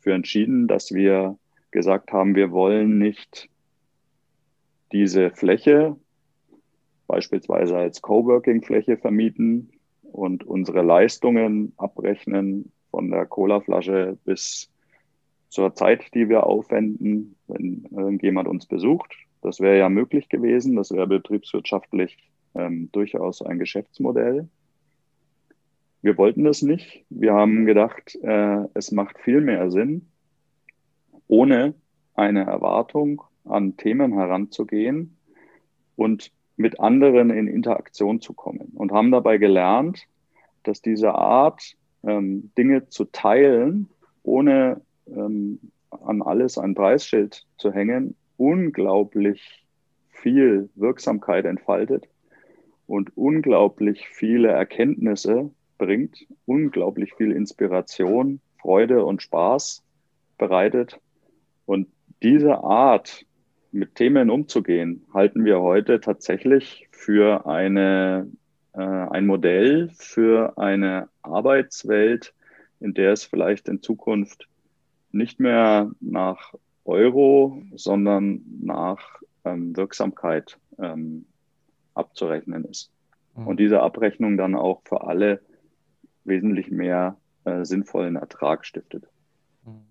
für 0.00 0.12
entschieden, 0.12 0.68
dass 0.68 0.92
wir 0.92 1.38
gesagt 1.70 2.12
haben, 2.12 2.34
wir 2.34 2.52
wollen 2.52 2.98
nicht 2.98 3.48
diese 4.92 5.30
Fläche 5.30 5.96
beispielsweise 7.06 7.76
als 7.76 8.02
Coworking-Fläche 8.02 8.96
vermieten 8.96 9.70
und 10.02 10.44
unsere 10.44 10.82
Leistungen 10.82 11.72
abrechnen 11.76 12.72
von 12.90 13.10
der 13.10 13.26
Colaflasche 13.26 14.18
bis 14.24 14.70
zur 15.48 15.74
Zeit, 15.74 16.14
die 16.14 16.28
wir 16.28 16.46
aufwenden, 16.46 17.36
wenn 17.46 17.86
irgendjemand 17.90 18.48
uns 18.48 18.66
besucht. 18.66 19.14
Das 19.42 19.60
wäre 19.60 19.78
ja 19.78 19.88
möglich 19.88 20.28
gewesen. 20.28 20.76
Das 20.76 20.90
wäre 20.90 21.06
betriebswirtschaftlich 21.06 22.16
ähm, 22.54 22.88
durchaus 22.92 23.42
ein 23.42 23.58
Geschäftsmodell. 23.58 24.48
Wir 26.02 26.18
wollten 26.18 26.44
das 26.44 26.62
nicht. 26.62 27.04
Wir 27.10 27.32
haben 27.32 27.64
gedacht, 27.64 28.18
äh, 28.22 28.64
es 28.74 28.90
macht 28.90 29.18
viel 29.18 29.40
mehr 29.40 29.70
Sinn, 29.70 30.08
ohne 31.28 31.74
eine 32.14 32.44
Erwartung 32.44 33.22
an 33.44 33.76
Themen 33.76 34.12
heranzugehen 34.12 35.16
und 35.96 36.32
mit 36.56 36.80
anderen 36.80 37.30
in 37.30 37.46
Interaktion 37.46 38.20
zu 38.20 38.34
kommen 38.34 38.72
und 38.74 38.92
haben 38.92 39.12
dabei 39.12 39.38
gelernt, 39.38 40.06
dass 40.64 40.82
diese 40.82 41.14
Art, 41.14 41.76
ähm, 42.02 42.50
Dinge 42.58 42.88
zu 42.88 43.04
teilen, 43.04 43.88
ohne 44.24 44.80
ähm, 45.06 45.60
an 45.90 46.20
alles 46.22 46.58
ein 46.58 46.74
Preisschild 46.74 47.46
zu 47.58 47.72
hängen, 47.72 48.16
unglaublich 48.36 49.64
viel 50.08 50.68
Wirksamkeit 50.74 51.44
entfaltet 51.44 52.08
und 52.86 53.16
unglaublich 53.16 54.08
viele 54.08 54.48
Erkenntnisse 54.48 55.50
bringt, 55.82 56.26
unglaublich 56.46 57.12
viel 57.14 57.32
Inspiration, 57.32 58.40
Freude 58.60 59.04
und 59.04 59.20
Spaß 59.20 59.82
bereitet. 60.38 61.00
Und 61.66 61.88
diese 62.22 62.58
Art, 62.62 63.26
mit 63.72 63.96
Themen 63.96 64.30
umzugehen, 64.30 65.04
halten 65.12 65.44
wir 65.44 65.60
heute 65.60 65.98
tatsächlich 65.98 66.88
für 66.92 67.46
eine, 67.46 68.30
äh, 68.74 68.80
ein 68.80 69.26
Modell 69.26 69.90
für 69.94 70.56
eine 70.56 71.08
Arbeitswelt, 71.22 72.32
in 72.78 72.94
der 72.94 73.12
es 73.12 73.24
vielleicht 73.24 73.68
in 73.68 73.82
Zukunft 73.82 74.46
nicht 75.10 75.40
mehr 75.40 75.90
nach 76.00 76.54
Euro, 76.84 77.62
sondern 77.74 78.42
nach 78.60 79.00
ähm, 79.44 79.76
Wirksamkeit 79.76 80.58
ähm, 80.78 81.24
abzurechnen 81.94 82.66
ist. 82.66 82.92
Mhm. 83.34 83.46
Und 83.48 83.58
diese 83.58 83.80
Abrechnung 83.80 84.36
dann 84.36 84.54
auch 84.54 84.82
für 84.84 85.02
alle 85.04 85.40
wesentlich 86.24 86.70
mehr 86.70 87.16
äh, 87.44 87.64
sinnvollen 87.64 88.16
Ertrag 88.16 88.64
stiftet. 88.64 89.08
Mhm. 89.64 89.86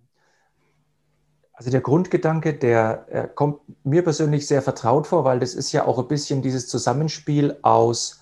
Also 1.54 1.70
der 1.70 1.82
Grundgedanke, 1.82 2.54
der 2.54 3.06
äh, 3.10 3.28
kommt 3.28 3.60
mir 3.84 4.04
persönlich 4.04 4.48
sehr 4.48 4.62
vertraut 4.62 5.08
vor, 5.08 5.26
weil 5.26 5.40
das 5.40 5.54
ist 5.54 5.72
ja 5.72 5.86
auch 5.86 6.00
ein 6.00 6.08
bisschen 6.08 6.42
dieses 6.42 6.68
Zusammenspiel 6.68 7.58
aus 7.62 8.22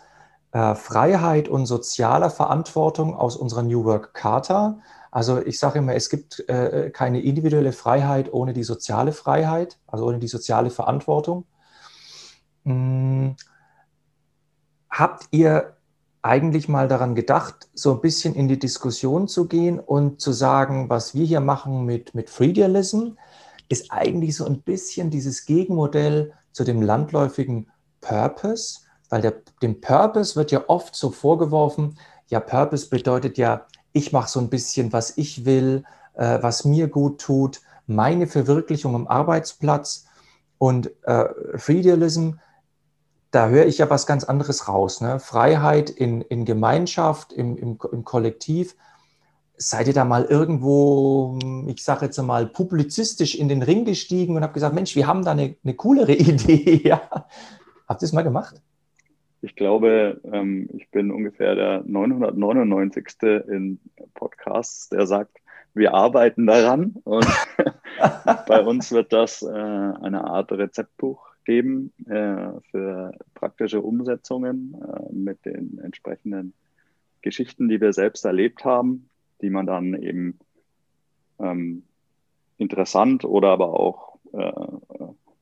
äh, 0.52 0.76
Freiheit 0.76 1.48
und 1.48 1.66
sozialer 1.66 2.32
Verantwortung 2.32 3.16
aus 3.16 3.36
unserer 3.36 3.64
New 3.64 3.86
Work 3.86 4.14
Charta. 4.14 4.80
Also 5.12 5.42
ich 5.42 5.60
sage 5.60 5.80
immer, 5.80 5.96
es 5.96 6.10
gibt 6.10 6.48
äh, 6.50 6.92
keine 6.92 7.22
individuelle 7.22 7.72
Freiheit 7.72 8.32
ohne 8.34 8.54
die 8.54 8.64
soziale 8.64 9.12
Freiheit, 9.12 9.80
also 9.88 10.06
ohne 10.06 10.20
die 10.20 10.28
soziale 10.28 10.70
Verantwortung. 10.70 11.46
Hm. 12.66 13.36
Habt 14.90 15.28
ihr 15.32 15.78
eigentlich 16.22 16.68
mal 16.68 16.88
daran 16.88 17.16
gedacht, 17.16 17.70
so 17.74 17.94
ein 17.94 18.02
bisschen 18.02 18.36
in 18.36 18.48
die 18.48 18.60
Diskussion 18.60 19.28
zu 19.28 19.48
gehen 19.48 19.80
und 19.80 20.20
zu 20.20 20.32
sagen, 20.32 20.90
was 20.90 21.16
wir 21.16 21.26
hier 21.26 21.40
machen 21.40 21.86
mit, 21.86 22.14
mit 22.14 22.30
Freedialism, 22.30 23.12
ist 23.70 23.92
eigentlich 23.92 24.36
so 24.36 24.46
ein 24.46 24.62
bisschen 24.62 25.10
dieses 25.10 25.46
Gegenmodell 25.46 26.34
zu 26.52 26.64
dem 26.64 26.82
landläufigen 26.82 27.68
Purpose, 28.02 28.80
weil 29.10 29.22
der, 29.22 29.36
dem 29.62 29.80
Purpose 29.80 30.36
wird 30.36 30.52
ja 30.52 30.64
oft 30.68 30.96
so 30.96 31.12
vorgeworfen, 31.12 31.98
ja, 32.28 32.40
Purpose 32.40 32.90
bedeutet 32.90 33.38
ja, 33.38 33.66
ich 33.92 34.12
mache 34.12 34.30
so 34.30 34.40
ein 34.40 34.50
bisschen, 34.50 34.94
was 34.94 35.18
ich 35.18 35.46
will, 35.46 35.84
äh, 36.14 36.40
was 36.42 36.64
mir 36.64 36.88
gut 36.88 37.20
tut, 37.22 37.62
meine 37.88 38.28
Verwirklichung 38.28 38.94
am 38.94 39.08
Arbeitsplatz. 39.08 40.06
Und 40.60 40.92
äh, 41.06 41.26
Freedialism 41.56 42.34
da 43.32 43.50
höre 43.50 43.66
ich 43.66 43.78
ja 43.78 43.90
was 43.90 44.08
ganz 44.08 44.24
anderes 44.24 44.68
raus. 44.68 45.02
Ne? 45.02 45.20
Freiheit 45.20 45.90
in, 45.90 46.22
in 46.22 46.46
Gemeinschaft, 46.46 47.32
im, 47.32 47.58
im, 47.58 47.78
im 47.92 48.04
Kollektiv. 48.04 48.76
Seid 49.56 49.88
ihr 49.88 49.94
da 49.94 50.06
mal 50.06 50.26
irgendwo, 50.26 51.38
ich 51.68 51.84
sage 51.84 52.06
jetzt 52.06 52.18
mal, 52.22 52.48
publizistisch 52.48 53.36
in 53.36 53.50
den 53.50 53.62
Ring 53.62 53.86
gestiegen 53.86 54.36
und 54.36 54.44
habt 54.44 54.54
gesagt, 54.54 54.74
Mensch, 54.74 54.96
wir 54.96 55.06
haben 55.06 55.24
da 55.24 55.32
eine, 55.32 55.56
eine 55.64 55.74
coolere 55.76 56.14
Idee. 56.16 56.82
ja? 56.84 57.02
Habt 57.88 58.02
ihr 58.02 58.06
es 58.06 58.14
mal 58.14 58.24
gemacht? 58.24 58.62
Ich 59.42 59.56
glaube, 59.56 60.20
ähm, 60.32 60.70
ich 60.74 60.90
bin 60.90 61.12
ungefähr 61.12 61.56
der 61.56 61.84
999. 61.86 63.06
in 63.48 63.80
Podcasts, 64.14 64.90
der 64.90 65.08
sagt, 65.08 65.38
wir 65.74 65.94
arbeiten 65.94 66.46
daran. 66.46 66.96
Und 67.04 67.28
bei 68.48 68.62
uns 68.62 68.92
wird 68.92 69.14
das 69.14 69.42
äh, 69.42 69.48
eine 69.48 70.26
Art 70.26 70.52
Rezeptbuch 70.52 71.29
geben 71.50 71.92
äh, 72.06 72.62
für 72.70 73.12
praktische 73.34 73.82
Umsetzungen 73.82 74.76
äh, 74.76 75.12
mit 75.12 75.44
den 75.46 75.80
entsprechenden 75.84 76.54
Geschichten, 77.24 77.68
die 77.70 77.82
wir 77.82 77.92
selbst 77.92 78.24
erlebt 78.24 78.66
haben, 78.66 79.10
die 79.42 79.50
man 79.50 79.66
dann 79.66 79.96
eben 79.96 80.38
ähm, 81.40 81.82
interessant 82.58 83.26
oder 83.26 83.50
aber 83.50 83.80
auch 83.80 84.20
äh, 84.32 84.52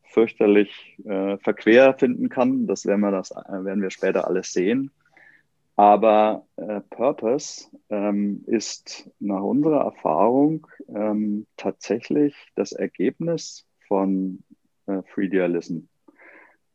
fürchterlich 0.04 0.98
äh, 1.04 1.38
verquer 1.40 1.94
finden 1.94 2.30
kann. 2.30 2.68
Das 2.68 2.86
werden 2.86 3.02
wir, 3.02 3.12
das 3.12 3.32
äh, 3.32 3.66
werden 3.66 3.82
wir 3.82 3.92
später 3.92 4.28
alles 4.28 4.54
sehen. 4.54 4.92
Aber 5.76 6.46
äh, 6.56 6.80
Purpose 6.90 7.68
ähm, 7.90 8.46
ist 8.48 9.10
nach 9.20 9.44
unserer 9.44 9.84
Erfahrung 9.84 10.68
ähm, 10.88 11.48
tatsächlich 11.58 12.34
das 12.56 12.72
Ergebnis 12.72 13.68
von 13.90 14.42
äh, 14.86 15.02
Free 15.14 15.28
Dualism. 15.28 15.80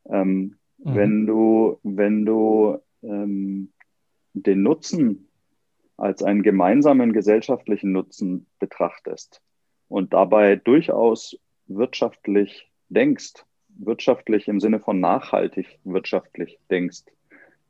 Ähm, 0.08 0.56
mhm. 0.78 0.94
Wenn 0.94 1.26
du, 1.26 1.78
wenn 1.82 2.24
du 2.24 2.78
ähm, 3.02 3.72
den 4.34 4.62
Nutzen 4.62 5.28
als 5.96 6.22
einen 6.22 6.42
gemeinsamen 6.42 7.12
gesellschaftlichen 7.12 7.92
Nutzen 7.92 8.46
betrachtest 8.58 9.40
und 9.88 10.12
dabei 10.12 10.56
durchaus 10.56 11.38
wirtschaftlich 11.66 12.70
denkst, 12.88 13.44
wirtschaftlich 13.68 14.48
im 14.48 14.60
Sinne 14.60 14.80
von 14.80 15.00
nachhaltig 15.00 15.78
wirtschaftlich 15.84 16.58
denkst, 16.70 17.04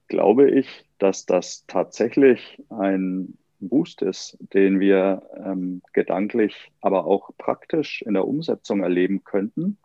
glaube 0.08 0.50
ich, 0.50 0.84
dass 0.98 1.26
das 1.26 1.64
tatsächlich 1.66 2.62
ein 2.68 3.38
Boost 3.60 4.02
ist, 4.02 4.36
den 4.52 4.80
wir 4.80 5.22
ähm, 5.44 5.82
gedanklich, 5.92 6.72
aber 6.80 7.06
auch 7.06 7.30
praktisch 7.38 8.02
in 8.02 8.14
der 8.14 8.26
Umsetzung 8.26 8.82
erleben 8.82 9.24
könnten, 9.24 9.78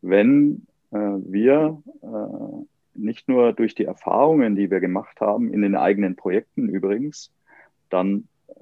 wenn 0.00 0.66
wir 0.96 1.82
äh, 2.02 2.64
nicht 2.94 3.28
nur 3.28 3.52
durch 3.52 3.74
die 3.74 3.84
Erfahrungen, 3.84 4.56
die 4.56 4.70
wir 4.70 4.80
gemacht 4.80 5.20
haben, 5.20 5.52
in 5.52 5.62
den 5.62 5.76
eigenen 5.76 6.16
Projekten 6.16 6.68
übrigens, 6.68 7.32
dann 7.88 8.28
äh, 8.48 8.52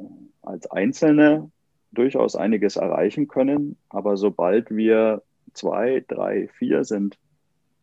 als 0.42 0.70
Einzelne 0.70 1.50
durchaus 1.92 2.36
einiges 2.36 2.76
erreichen 2.76 3.28
können. 3.28 3.76
Aber 3.88 4.16
sobald 4.16 4.74
wir 4.74 5.22
zwei, 5.54 6.04
drei, 6.06 6.48
vier 6.48 6.84
sind, 6.84 7.18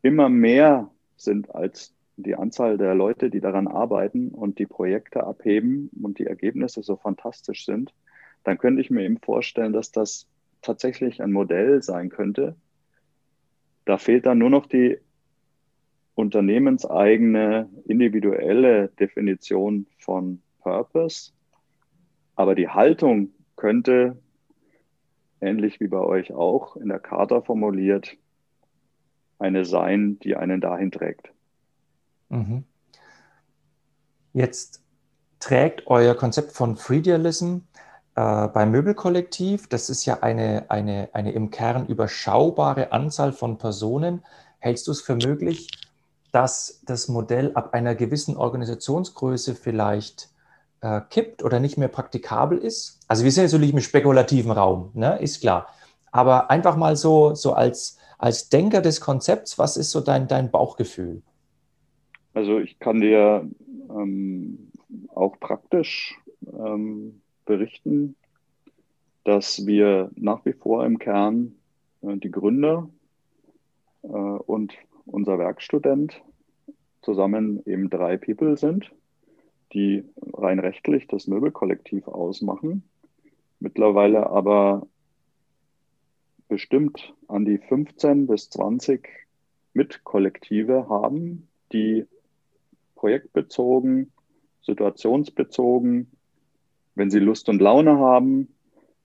immer 0.02 0.30
mehr 0.30 0.92
sind 1.18 1.54
als 1.54 1.94
die 2.18 2.36
Anzahl 2.36 2.78
der 2.78 2.96
Leute, 2.96 3.30
die 3.30 3.42
daran 3.42 3.68
arbeiten 3.68 4.30
und 4.30 4.60
die 4.60 4.68
Projekte 4.68 5.26
abheben 5.26 5.90
und 6.02 6.20
die 6.20 6.26
Ergebnisse 6.26 6.82
so 6.82 6.96
fantastisch 6.96 7.66
sind, 7.66 7.94
dann 8.44 8.58
könnte 8.58 8.82
ich 8.82 8.90
mir 8.90 9.04
eben 9.04 9.18
vorstellen, 9.18 9.74
dass 9.74 9.92
das 9.92 10.28
tatsächlich 10.62 11.22
ein 11.22 11.32
Modell 11.32 11.82
sein 11.82 12.10
könnte, 12.10 12.56
da 13.86 13.98
fehlt 13.98 14.26
dann 14.26 14.40
nur 14.40 14.50
noch 14.50 14.66
die 14.66 15.00
unternehmenseigene, 16.16 17.70
individuelle 17.86 18.90
Definition 19.00 19.86
von 19.98 20.42
Purpose. 20.60 21.32
Aber 22.36 22.56
die 22.56 22.70
Haltung 22.70 23.30
könnte, 23.56 24.18
ähnlich 25.42 25.80
wie 25.80 25.88
bei 25.88 26.00
euch 26.00 26.34
auch, 26.34 26.76
in 26.78 26.88
der 26.90 27.00
Charta 27.00 27.42
formuliert, 27.42 28.18
eine 29.40 29.66
sein, 29.66 30.18
die 30.20 30.36
einen 30.36 30.62
dahin 30.62 30.92
trägt. 30.92 31.32
Mhm. 32.30 32.64
Jetzt 34.34 34.84
trägt 35.40 35.88
euer 35.88 36.16
Konzept 36.16 36.54
von 36.54 36.76
Freedialism 36.78 37.60
äh, 38.16 38.48
beim 38.48 38.72
Möbelkollektiv, 38.72 39.68
das 39.68 39.90
ist 39.90 40.06
ja 40.06 40.20
eine, 40.22 40.66
eine, 40.70 41.10
eine 41.12 41.34
im 41.34 41.52
Kern 41.52 41.86
überschaubare 41.88 42.92
Anzahl 42.94 43.34
von 43.34 43.58
Personen. 43.58 44.24
Hältst 44.60 44.88
du 44.88 44.92
es 44.92 45.02
für 45.02 45.16
möglich, 45.16 45.70
dass 46.32 46.82
das 46.86 47.10
Modell 47.10 47.52
ab 47.56 47.74
einer 47.74 47.94
gewissen 47.94 48.38
Organisationsgröße 48.38 49.54
vielleicht 49.54 50.30
äh, 50.80 51.02
kippt 51.10 51.44
oder 51.44 51.60
nicht 51.60 51.78
mehr 51.78 51.90
praktikabel 51.90 52.58
ist? 52.58 53.00
Also 53.10 53.26
wir 53.26 53.32
sind 53.32 53.46
natürlich 53.46 53.74
im 53.74 53.82
spekulativen 53.82 54.52
Raum, 54.52 54.92
ne? 54.94 55.20
ist 55.20 55.42
klar. 55.42 55.68
Aber 56.12 56.50
einfach 56.50 56.78
mal 56.78 56.96
so, 56.96 57.36
so 57.36 57.52
als, 57.52 58.00
als 58.18 58.48
Denker 58.48 58.80
des 58.80 59.02
Konzepts, 59.02 59.60
was 59.60 59.76
ist 59.76 59.92
so 59.92 60.00
dein, 60.00 60.30
dein 60.30 60.52
Bauchgefühl? 60.52 61.22
Also 62.34 62.60
ich 62.60 62.80
kann 62.80 63.02
dir 63.02 63.46
ähm, 63.90 64.72
auch 65.14 65.38
praktisch 65.40 66.18
ähm, 66.54 67.22
berichten, 67.46 68.16
dass 69.24 69.66
wir 69.66 70.12
nach 70.16 70.46
wie 70.46 70.54
vor 70.54 70.86
im 70.86 71.00
Kern 71.00 71.56
äh, 72.02 72.18
die 72.18 72.32
Gründer 72.32 72.90
äh, 74.04 74.08
und 74.08 74.74
unser 75.06 75.38
Werkstudent 75.40 76.22
zusammen 77.02 77.62
eben 77.66 77.90
drei 77.90 78.18
People 78.18 78.58
sind, 78.58 78.92
die 79.74 80.04
rein 80.34 80.60
rechtlich 80.60 81.08
das 81.08 81.28
Möbelkollektiv 81.28 82.08
ausmachen, 82.08 82.84
mittlerweile 83.60 84.30
aber 84.30 84.88
bestimmt 86.48 87.14
an 87.28 87.46
die 87.46 87.58
15 87.58 88.28
bis 88.28 88.50
20 88.50 89.08
Mitkollektive 89.74 90.88
haben, 90.90 91.48
die 91.72 92.06
projektbezogen, 92.96 94.12
situationsbezogen, 94.64 96.12
wenn 96.96 97.10
sie 97.10 97.20
Lust 97.20 97.50
und 97.50 97.62
Laune 97.62 97.98
haben, 98.00 98.56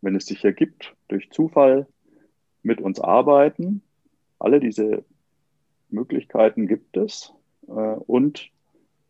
wenn 0.01 0.17
es 0.17 0.27
sich 0.27 0.45
ergibt, 0.45 0.95
durch 1.09 1.31
Zufall 1.31 1.87
mit 2.63 2.81
uns 2.81 3.01
arbeiten. 3.01 3.83
Alle 4.39 4.61
diese 4.61 5.05
Möglichkeiten 5.91 6.67
gibt 6.67 6.97
es. 6.97 7.33
Äh, 7.69 7.73
und 7.73 8.51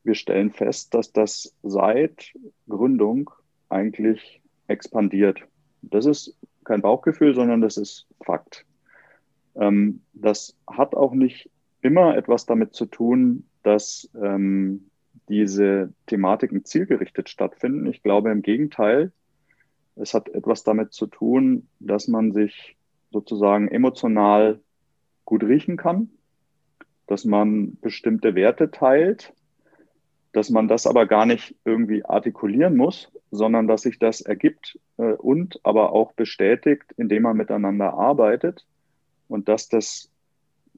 wir 0.03 0.14
stellen 0.14 0.51
fest, 0.51 0.95
dass 0.95 1.12
das 1.12 1.55
seit 1.62 2.33
Gründung 2.69 3.31
eigentlich 3.69 4.40
expandiert. 4.66 5.40
Das 5.83 6.07
ist 6.07 6.37
kein 6.64 6.83
Bauchgefühl, 6.83 7.35
sondern 7.35 7.61
das 7.61 7.77
ist 7.77 8.07
Fakt. 8.23 8.64
Ähm, 9.57 10.03
das 10.12 10.57
hat 10.66 10.95
auch 10.95 11.12
nicht 11.12 11.51
immer 11.83 12.16
etwas 12.16 12.47
damit 12.47 12.75
zu 12.75 12.87
tun, 12.87 13.45
dass 13.62 14.11
ähm, 14.21 14.89
diese 15.31 15.95
Thematiken 16.07 16.64
zielgerichtet 16.64 17.29
stattfinden. 17.29 17.87
Ich 17.87 18.03
glaube 18.03 18.31
im 18.31 18.43
Gegenteil, 18.43 19.12
es 19.97 20.12
hat 20.12 20.29
etwas 20.29 20.64
damit 20.64 20.93
zu 20.93 21.07
tun, 21.07 21.69
dass 21.79 22.09
man 22.09 22.33
sich 22.33 22.77
sozusagen 23.12 23.69
emotional 23.69 24.61
gut 25.25 25.45
riechen 25.45 25.77
kann, 25.77 26.11
dass 27.07 27.25
man 27.25 27.77
bestimmte 27.81 28.35
Werte 28.35 28.71
teilt, 28.71 29.33
dass 30.33 30.51
man 30.51 30.69
das 30.69 30.87
aber 30.87 31.07
gar 31.07 31.27
nicht 31.27 31.57
irgendwie 31.64 32.05
artikulieren 32.05 32.77
muss, 32.77 33.12
sondern 33.31 33.66
dass 33.66 33.83
sich 33.83 33.99
das 33.99 34.21
ergibt 34.21 34.79
äh, 34.97 35.12
und 35.12 35.61
aber 35.64 35.93
auch 35.93 36.12
bestätigt, 36.12 36.93
indem 36.97 37.25
man 37.25 37.37
miteinander 37.37 37.95
arbeitet 37.95 38.66
und 39.29 39.49
dass 39.49 39.69
das, 39.69 40.11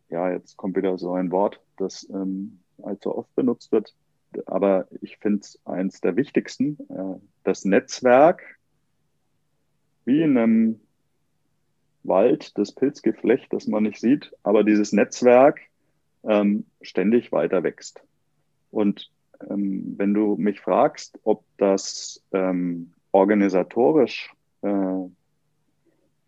ja, 0.08 0.30
jetzt 0.30 0.56
kommt 0.56 0.76
wieder 0.76 0.98
so 0.98 1.12
ein 1.12 1.30
Wort, 1.30 1.60
das 1.78 2.08
ähm, 2.10 2.60
allzu 2.82 3.16
oft 3.16 3.34
benutzt 3.34 3.72
wird, 3.72 3.94
aber 4.46 4.86
ich 5.00 5.18
finde 5.18 5.40
es 5.40 5.58
eins 5.64 6.00
der 6.00 6.16
wichtigsten, 6.16 6.78
äh, 6.88 7.20
das 7.44 7.64
Netzwerk 7.64 8.42
wie 10.04 10.22
in 10.22 10.36
einem 10.36 10.80
Wald, 12.02 12.58
das 12.58 12.72
Pilzgeflecht, 12.72 13.52
das 13.52 13.66
man 13.66 13.84
nicht 13.84 14.00
sieht, 14.00 14.32
aber 14.42 14.64
dieses 14.64 14.92
Netzwerk 14.92 15.60
ähm, 16.24 16.66
ständig 16.80 17.32
weiter 17.32 17.62
wächst. 17.62 18.02
Und 18.70 19.10
ähm, 19.48 19.94
wenn 19.96 20.14
du 20.14 20.36
mich 20.36 20.60
fragst, 20.60 21.18
ob 21.24 21.44
das 21.58 22.22
ähm, 22.32 22.92
organisatorisch 23.12 24.32
äh, 24.62 24.68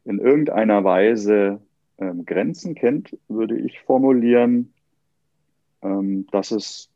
in 0.04 0.18
irgendeiner 0.18 0.84
Weise 0.84 1.60
ähm, 1.98 2.24
Grenzen 2.24 2.74
kennt, 2.74 3.16
würde 3.28 3.58
ich 3.58 3.80
formulieren, 3.80 4.72
ähm, 5.82 6.26
dass 6.30 6.50
es 6.50 6.90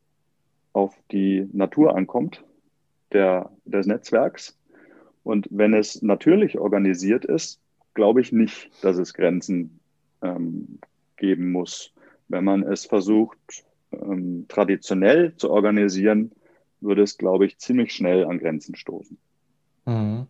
auf 0.78 0.94
die 1.10 1.48
Natur 1.52 1.96
ankommt, 1.96 2.44
der, 3.12 3.50
des 3.64 3.86
Netzwerks. 3.86 4.56
Und 5.24 5.48
wenn 5.50 5.74
es 5.74 6.02
natürlich 6.02 6.58
organisiert 6.58 7.24
ist, 7.24 7.60
glaube 7.94 8.20
ich 8.20 8.30
nicht, 8.30 8.70
dass 8.82 8.96
es 8.96 9.12
Grenzen 9.12 9.80
ähm, 10.22 10.78
geben 11.16 11.50
muss. 11.50 11.92
Wenn 12.28 12.44
man 12.44 12.62
es 12.62 12.86
versucht, 12.86 13.64
ähm, 13.90 14.46
traditionell 14.48 15.34
zu 15.36 15.50
organisieren, 15.50 16.30
würde 16.80 17.02
es, 17.02 17.18
glaube 17.18 17.46
ich, 17.46 17.58
ziemlich 17.58 17.92
schnell 17.92 18.24
an 18.24 18.38
Grenzen 18.38 18.76
stoßen. 18.76 19.18
Mhm. 19.84 20.26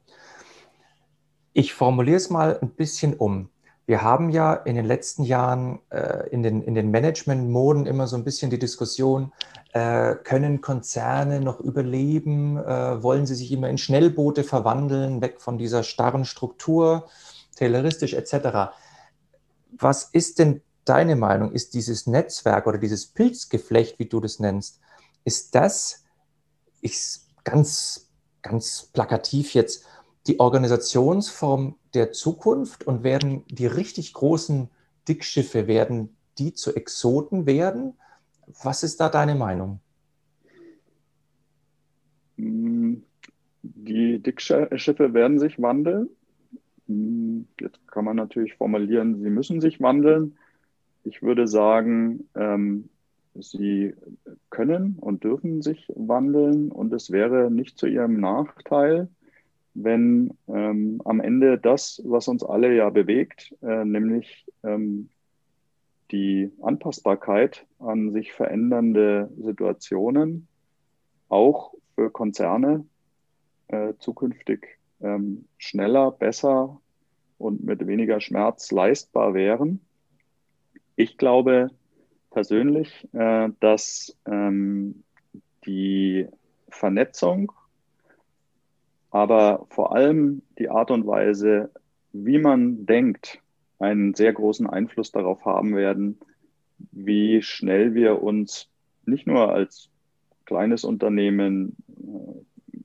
Ich 1.52 1.74
formuliere 1.74 2.16
es 2.16 2.30
mal 2.30 2.58
ein 2.62 2.70
bisschen 2.70 3.14
um. 3.14 3.50
Wir 3.88 4.02
haben 4.02 4.28
ja 4.28 4.52
in 4.52 4.76
den 4.76 4.84
letzten 4.84 5.24
Jahren 5.24 5.78
äh, 5.88 6.28
in 6.28 6.42
den, 6.42 6.60
in 6.60 6.74
den 6.74 6.90
Management-Moden 6.90 7.86
immer 7.86 8.06
so 8.06 8.16
ein 8.16 8.24
bisschen 8.24 8.50
die 8.50 8.58
Diskussion, 8.58 9.32
äh, 9.72 10.14
können 10.14 10.60
Konzerne 10.60 11.40
noch 11.40 11.58
überleben? 11.58 12.58
Äh, 12.58 13.02
wollen 13.02 13.24
sie 13.24 13.34
sich 13.34 13.50
immer 13.50 13.70
in 13.70 13.78
Schnellboote 13.78 14.44
verwandeln, 14.44 15.22
weg 15.22 15.40
von 15.40 15.56
dieser 15.56 15.84
starren 15.84 16.26
Struktur, 16.26 17.08
tayloristisch 17.56 18.12
etc.? 18.12 18.74
Was 19.72 20.04
ist 20.12 20.38
denn 20.38 20.60
deine 20.84 21.16
Meinung? 21.16 21.52
Ist 21.52 21.72
dieses 21.72 22.06
Netzwerk 22.06 22.66
oder 22.66 22.76
dieses 22.76 23.06
Pilzgeflecht, 23.06 23.98
wie 23.98 24.06
du 24.06 24.20
das 24.20 24.38
nennst, 24.38 24.80
ist 25.24 25.54
das, 25.54 26.04
ich 26.82 27.20
ganz, 27.42 28.10
ganz 28.42 28.90
plakativ 28.92 29.54
jetzt, 29.54 29.86
die 30.26 30.40
Organisationsform 30.40 31.77
der 31.94 32.12
Zukunft 32.12 32.86
und 32.86 33.02
werden 33.02 33.44
die 33.48 33.66
richtig 33.66 34.12
großen 34.12 34.68
Dickschiffe, 35.08 35.66
werden 35.66 36.16
die 36.38 36.52
zu 36.52 36.74
Exoten 36.74 37.46
werden? 37.46 37.94
Was 38.62 38.82
ist 38.82 39.00
da 39.00 39.08
deine 39.08 39.34
Meinung? 39.34 39.80
Die 42.36 44.22
Dickschiffe 44.22 45.12
werden 45.14 45.38
sich 45.38 45.60
wandeln. 45.60 46.08
Jetzt 47.60 47.86
kann 47.88 48.04
man 48.04 48.16
natürlich 48.16 48.54
formulieren, 48.54 49.20
sie 49.20 49.30
müssen 49.30 49.60
sich 49.60 49.80
wandeln. 49.80 50.38
Ich 51.04 51.22
würde 51.22 51.46
sagen, 51.46 52.28
ähm, 52.34 52.88
sie 53.34 53.94
können 54.50 54.96
und 55.00 55.24
dürfen 55.24 55.62
sich 55.62 55.86
wandeln 55.94 56.70
und 56.70 56.92
es 56.92 57.10
wäre 57.10 57.50
nicht 57.50 57.78
zu 57.78 57.86
ihrem 57.86 58.20
Nachteil, 58.20 59.08
wenn 59.82 60.36
ähm, 60.48 61.00
am 61.04 61.20
Ende 61.20 61.58
das, 61.58 62.02
was 62.04 62.28
uns 62.28 62.42
alle 62.42 62.74
ja 62.74 62.90
bewegt, 62.90 63.54
äh, 63.62 63.84
nämlich 63.84 64.46
ähm, 64.62 65.08
die 66.10 66.50
Anpassbarkeit 66.62 67.66
an 67.78 68.12
sich 68.12 68.32
verändernde 68.32 69.30
Situationen 69.36 70.48
auch 71.28 71.74
für 71.94 72.10
Konzerne 72.10 72.86
äh, 73.68 73.94
zukünftig 73.98 74.78
ähm, 75.00 75.46
schneller, 75.58 76.10
besser 76.10 76.80
und 77.36 77.62
mit 77.64 77.86
weniger 77.86 78.20
Schmerz 78.20 78.70
leistbar 78.72 79.34
wären. 79.34 79.80
Ich 80.96 81.18
glaube 81.18 81.70
persönlich, 82.30 83.06
äh, 83.12 83.50
dass 83.60 84.16
ähm, 84.26 85.04
die 85.66 86.26
Vernetzung 86.68 87.52
aber 89.10 89.66
vor 89.70 89.94
allem 89.94 90.42
die 90.58 90.68
Art 90.68 90.90
und 90.90 91.06
Weise, 91.06 91.70
wie 92.12 92.38
man 92.38 92.86
denkt, 92.86 93.40
einen 93.78 94.14
sehr 94.14 94.32
großen 94.32 94.66
Einfluss 94.66 95.12
darauf 95.12 95.44
haben 95.44 95.76
werden, 95.76 96.18
wie 96.90 97.42
schnell 97.42 97.94
wir 97.94 98.22
uns 98.22 98.68
nicht 99.06 99.26
nur 99.26 99.52
als 99.52 99.88
kleines 100.44 100.84
Unternehmen, 100.84 101.76
äh, 101.88 102.80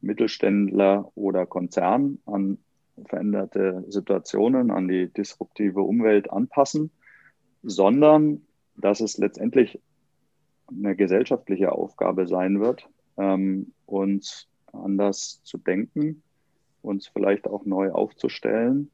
Mittelständler 0.00 1.10
oder 1.14 1.46
Konzern 1.46 2.18
an 2.24 2.58
veränderte 3.06 3.84
Situationen, 3.88 4.70
an 4.70 4.88
die 4.88 5.12
disruptive 5.12 5.82
Umwelt 5.82 6.30
anpassen, 6.30 6.90
sondern 7.62 8.42
dass 8.76 9.00
es 9.00 9.18
letztendlich 9.18 9.80
eine 10.68 10.96
gesellschaftliche 10.96 11.72
Aufgabe 11.72 12.26
sein 12.26 12.60
wird, 12.60 12.88
ähm, 13.16 13.72
uns 13.86 14.48
anders 14.72 15.42
zu 15.44 15.58
denken, 15.58 16.22
uns 16.82 17.08
vielleicht 17.08 17.46
auch 17.46 17.64
neu 17.64 17.90
aufzustellen. 17.90 18.90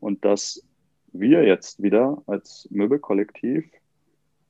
Und 0.00 0.24
dass 0.24 0.64
wir 1.12 1.44
jetzt 1.44 1.82
wieder 1.82 2.22
als 2.26 2.68
Möbelkollektiv 2.70 3.70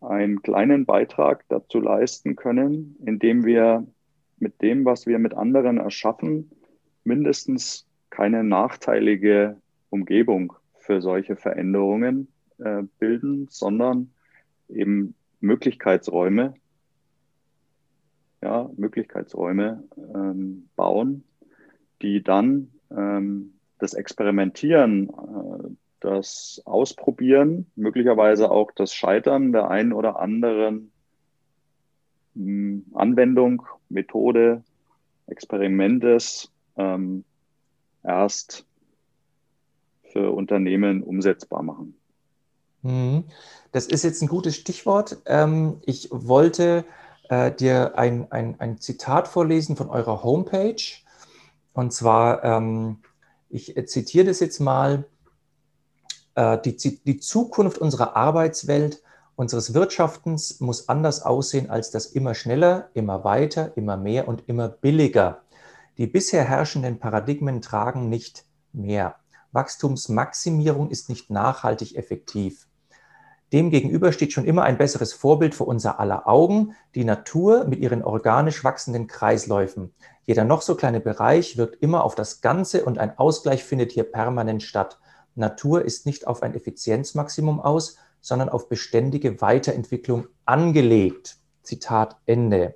einen 0.01 0.43
kleinen 0.43 0.87
Beitrag 0.87 1.45
dazu 1.49 1.81
leisten 1.81 2.37
können, 2.37 2.97
indem 3.05 3.45
wir 3.45 3.87
mit 4.39 4.63
dem, 4.63 4.85
was 4.85 5.07
wir 5.07 5.19
mit 5.19 5.35
anderen 5.35 5.79
erschaffen, 5.79 6.51
mindestens 7.05 7.87
keine 8.11 8.45
nachteilige 8.45 9.61
Umgebung 9.91 10.53
für 10.77 11.01
solche 11.01 11.37
Veränderungen 11.37 12.29
äh, 12.59 12.83
bilden, 12.99 13.47
sondern 13.51 14.11
eben 14.69 15.15
Möglichkeitsräume, 15.41 16.55
ja, 18.43 18.71
Möglichkeitsräume 18.77 19.85
ähm, 20.15 20.69
bauen, 20.77 21.25
die 22.03 22.23
dann 22.23 22.71
ähm, 22.91 23.55
das 23.79 23.95
Experimentieren, 23.95 25.09
äh, 25.09 25.69
das 26.01 26.63
Ausprobieren, 26.65 27.67
möglicherweise 27.75 28.51
auch 28.51 28.71
das 28.73 28.95
Scheitern 28.95 29.53
der 29.53 29.69
einen 29.71 29.93
oder 29.93 30.21
anderen 30.21 30.93
mh, 32.35 32.45
hm, 32.45 32.87
Anwendung, 32.95 33.67
Methode, 33.89 34.63
Experimentes 35.27 36.51
ähm, 36.77 37.25
erst 38.03 38.67
für 40.13 40.31
Unternehmen 40.31 41.03
umsetzbar 41.03 41.63
machen. 41.63 41.95
Mhm. 42.83 43.25
Das 43.73 43.87
ist 43.87 44.05
jetzt 44.05 44.23
ein 44.23 44.29
gutes 44.29 44.57
Stichwort. 44.57 45.19
Ähm, 45.27 45.81
ich 45.85 46.09
wollte 46.11 46.85
äh, 47.29 47.53
dir 47.53 47.99
ein, 47.99 48.31
ein, 48.31 48.59
ein 48.61 48.81
Zitat 48.81 49.29
vorlesen 49.29 49.77
von 49.77 49.91
eurer 49.91 50.23
Homepage. 50.23 50.83
Und 51.73 51.93
zwar, 51.93 52.45
ähm, 52.45 53.03
ich 53.49 53.75
zitiere 53.87 54.27
das 54.27 54.41
jetzt 54.41 54.61
mal, 54.61 55.05
äh, 56.35 56.59
die, 56.59 56.77
die 57.05 57.19
Zukunft 57.19 57.79
unserer 57.79 58.17
Arbeitswelt 58.17 59.03
unseres 59.35 59.73
Wirtschaftens 59.73 60.61
muss 60.61 60.89
anders 60.89 61.23
aussehen 61.23 61.71
als 61.71 61.91
das 61.91 62.07
immer 62.07 62.35
schneller, 62.35 62.91
immer 62.95 63.23
weiter, 63.23 63.77
immer 63.77 63.97
mehr 63.97 64.27
und 64.27 64.49
immer 64.49 64.69
billiger. 64.69 65.43
Die 65.97 66.07
bisher 66.07 66.45
herrschenden 66.45 66.99
Paradigmen 66.99 67.61
tragen 67.61 68.09
nicht 68.09 68.45
mehr. 68.73 69.17
Wachstumsmaximierung 69.53 70.91
ist 70.91 71.09
nicht 71.09 71.31
nachhaltig 71.31 71.97
effektiv. 71.97 72.68
Demgegenüber 73.53 74.13
steht 74.13 74.33
schon 74.33 74.45
immer 74.45 74.65
ein 74.65 74.77
besseres 74.77 75.15
Vorbild 75.15 75.55
vor 75.55 75.69
unser 75.69 75.99
aller 76.01 76.29
Augen, 76.29 76.75
die 76.95 77.05
Natur 77.05 77.65
mit 77.65 77.79
ihren 77.79 78.05
organisch 78.05 78.63
wachsenden 78.63 79.07
Kreisläufen. 79.07 79.95
Jeder 80.25 80.45
noch 80.45 80.61
so 80.61 80.75
kleine 80.75 81.01
Bereich 81.01 81.57
wirkt 81.57 81.83
immer 81.83 82.05
auf 82.05 82.15
das 82.15 82.43
Ganze 82.43 82.85
und 82.85 82.99
ein 82.99 83.17
Ausgleich 83.19 83.65
findet 83.65 83.93
hier 83.93 84.05
permanent 84.05 84.63
statt. 84.63 84.99
Natur 85.35 85.83
ist 85.83 86.05
nicht 86.05 86.27
auf 86.27 86.43
ein 86.43 86.55
Effizienzmaximum 86.55 87.61
aus, 87.61 87.97
sondern 88.21 88.51
auf 88.51 88.69
beständige 88.69 89.41
Weiterentwicklung 89.41 90.27
angelegt. 90.45 91.37
Zitat 91.63 92.17
Ende. 92.27 92.75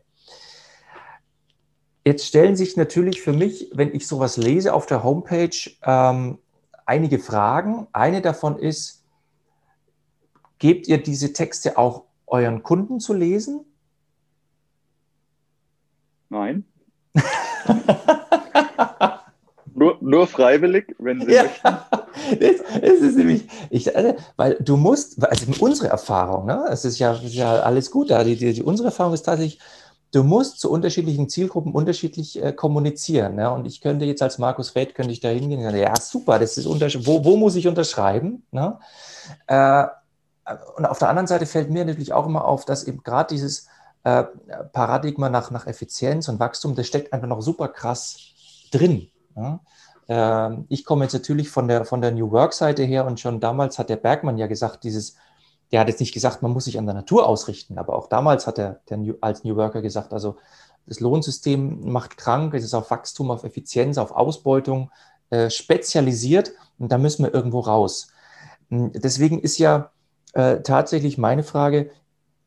Jetzt 2.04 2.26
stellen 2.26 2.56
sich 2.56 2.76
natürlich 2.76 3.20
für 3.20 3.32
mich, 3.32 3.70
wenn 3.74 3.94
ich 3.94 4.06
sowas 4.06 4.36
lese 4.36 4.72
auf 4.72 4.86
der 4.86 5.04
Homepage, 5.04 5.70
ähm, 5.84 6.38
einige 6.84 7.18
Fragen. 7.18 7.86
Eine 7.92 8.22
davon 8.22 8.58
ist, 8.58 9.01
gebt 10.62 10.86
ihr 10.86 11.02
diese 11.02 11.32
Texte 11.32 11.76
auch 11.76 12.04
euren 12.24 12.62
Kunden 12.62 13.00
zu 13.00 13.14
lesen? 13.14 13.64
Nein. 16.28 16.64
nur, 19.74 19.98
nur 20.00 20.28
freiwillig, 20.28 20.94
wenn 21.00 21.20
Sie 21.20 21.32
ja. 21.32 21.42
möchten. 21.42 21.76
Es 22.80 23.00
ist 23.00 23.16
nämlich, 23.16 23.48
ich, 23.70 23.92
äh, 23.94 24.14
weil 24.36 24.56
du 24.60 24.76
musst, 24.76 25.22
also 25.24 25.46
unsere 25.58 25.88
Erfahrung, 25.88 26.46
ne, 26.46 26.64
es 26.70 26.84
ist 26.84 26.98
ja, 27.00 27.14
ist 27.14 27.34
ja 27.34 27.60
alles 27.60 27.90
gut 27.90 28.10
da, 28.10 28.22
die, 28.22 28.36
die, 28.36 28.62
unsere 28.62 28.88
Erfahrung 28.88 29.14
ist 29.14 29.22
tatsächlich, 29.22 29.58
du 30.12 30.22
musst 30.22 30.60
zu 30.60 30.70
unterschiedlichen 30.70 31.28
Zielgruppen 31.28 31.72
unterschiedlich 31.72 32.40
äh, 32.40 32.52
kommunizieren. 32.52 33.34
Ne? 33.34 33.50
Und 33.50 33.66
ich 33.66 33.80
könnte 33.80 34.04
jetzt 34.04 34.22
als 34.22 34.38
Markus 34.38 34.70
Feld, 34.70 34.94
könnte 34.94 35.12
ich 35.12 35.20
da 35.20 35.28
hingehen 35.28 35.58
und 35.58 35.64
sagen, 35.64 35.78
ja, 35.78 35.96
super, 35.96 36.38
das 36.38 36.56
ist 36.56 36.66
wo, 36.66 37.24
wo 37.24 37.36
muss 37.36 37.56
ich 37.56 37.66
unterschreiben? 37.66 38.46
Ne? 38.52 38.78
Äh, 39.48 39.86
und 40.76 40.86
auf 40.86 40.98
der 40.98 41.08
anderen 41.08 41.26
Seite 41.26 41.46
fällt 41.46 41.70
mir 41.70 41.84
natürlich 41.84 42.12
auch 42.12 42.26
immer 42.26 42.44
auf, 42.44 42.64
dass 42.64 42.84
eben 42.84 43.02
gerade 43.02 43.34
dieses 43.34 43.68
äh, 44.04 44.24
Paradigma 44.72 45.28
nach, 45.28 45.50
nach 45.50 45.66
Effizienz 45.66 46.28
und 46.28 46.40
Wachstum, 46.40 46.74
das 46.74 46.86
steckt 46.86 47.12
einfach 47.12 47.28
noch 47.28 47.40
super 47.40 47.68
krass 47.68 48.16
drin. 48.72 49.08
Ja? 49.36 49.60
Ähm, 50.08 50.66
ich 50.68 50.84
komme 50.84 51.04
jetzt 51.04 51.12
natürlich 51.12 51.50
von 51.50 51.68
der, 51.68 51.84
von 51.84 52.00
der 52.00 52.10
New 52.10 52.30
Work-Seite 52.30 52.82
her 52.82 53.06
und 53.06 53.20
schon 53.20 53.40
damals 53.40 53.78
hat 53.78 53.88
der 53.88 53.96
Bergmann 53.96 54.38
ja 54.38 54.46
gesagt, 54.46 54.84
dieses, 54.84 55.16
der 55.70 55.80
hat 55.80 55.88
jetzt 55.88 56.00
nicht 56.00 56.12
gesagt, 56.12 56.42
man 56.42 56.52
muss 56.52 56.64
sich 56.64 56.78
an 56.78 56.86
der 56.86 56.94
Natur 56.94 57.26
ausrichten, 57.26 57.78
aber 57.78 57.94
auch 57.94 58.08
damals 58.08 58.46
hat 58.46 58.58
er 58.58 58.80
der 58.88 58.96
New, 58.96 59.14
als 59.20 59.44
New 59.44 59.56
Worker 59.56 59.82
gesagt, 59.82 60.12
also 60.12 60.36
das 60.86 61.00
Lohnsystem 61.00 61.90
macht 61.92 62.16
krank, 62.16 62.54
es 62.54 62.64
ist 62.64 62.74
auf 62.74 62.90
Wachstum, 62.90 63.30
auf 63.30 63.44
Effizienz, 63.44 63.98
auf 63.98 64.10
Ausbeutung 64.10 64.90
äh, 65.30 65.48
spezialisiert 65.48 66.52
und 66.78 66.90
da 66.90 66.98
müssen 66.98 67.24
wir 67.24 67.32
irgendwo 67.32 67.60
raus. 67.60 68.08
Hm, 68.68 68.90
deswegen 68.92 69.38
ist 69.38 69.58
ja 69.58 69.92
äh, 70.32 70.62
tatsächlich 70.62 71.18
meine 71.18 71.42
Frage, 71.42 71.90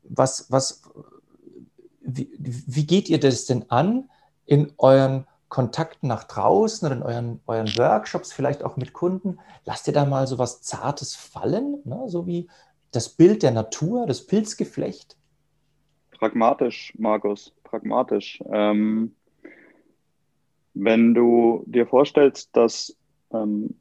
was, 0.02 0.50
was, 0.50 0.82
wie, 2.00 2.30
wie 2.38 2.86
geht 2.86 3.08
ihr 3.08 3.20
das 3.20 3.46
denn 3.46 3.70
an 3.70 4.08
in 4.44 4.72
euren 4.78 5.26
Kontakten 5.48 6.08
nach 6.08 6.24
draußen 6.24 6.86
oder 6.86 6.96
in 6.96 7.02
euren, 7.02 7.40
euren 7.46 7.68
Workshops, 7.76 8.32
vielleicht 8.32 8.64
auch 8.64 8.76
mit 8.76 8.92
Kunden, 8.92 9.38
lasst 9.64 9.86
ihr 9.86 9.92
da 9.92 10.04
mal 10.04 10.26
so 10.26 10.38
was 10.38 10.62
Zartes 10.62 11.14
fallen, 11.14 11.80
ne? 11.84 12.04
so 12.08 12.26
wie 12.26 12.48
das 12.90 13.08
Bild 13.08 13.42
der 13.42 13.52
Natur, 13.52 14.06
das 14.06 14.26
Pilzgeflecht? 14.26 15.16
Pragmatisch, 16.12 16.94
Markus, 16.98 17.52
pragmatisch. 17.62 18.42
Ähm, 18.50 19.14
wenn 20.74 21.14
du 21.14 21.62
dir 21.66 21.86
vorstellst, 21.86 22.56
dass 22.56 22.96
ähm, 23.32 23.74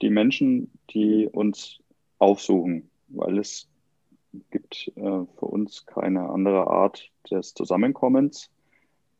die 0.00 0.10
Menschen, 0.10 0.70
die 0.90 1.28
uns 1.30 1.78
aufsuchen, 2.18 2.90
weil 3.14 3.38
es 3.38 3.68
gibt 4.50 4.92
äh, 4.96 5.00
für 5.00 5.46
uns 5.46 5.86
keine 5.86 6.30
andere 6.30 6.66
Art 6.66 7.10
des 7.30 7.54
Zusammenkommens, 7.54 8.50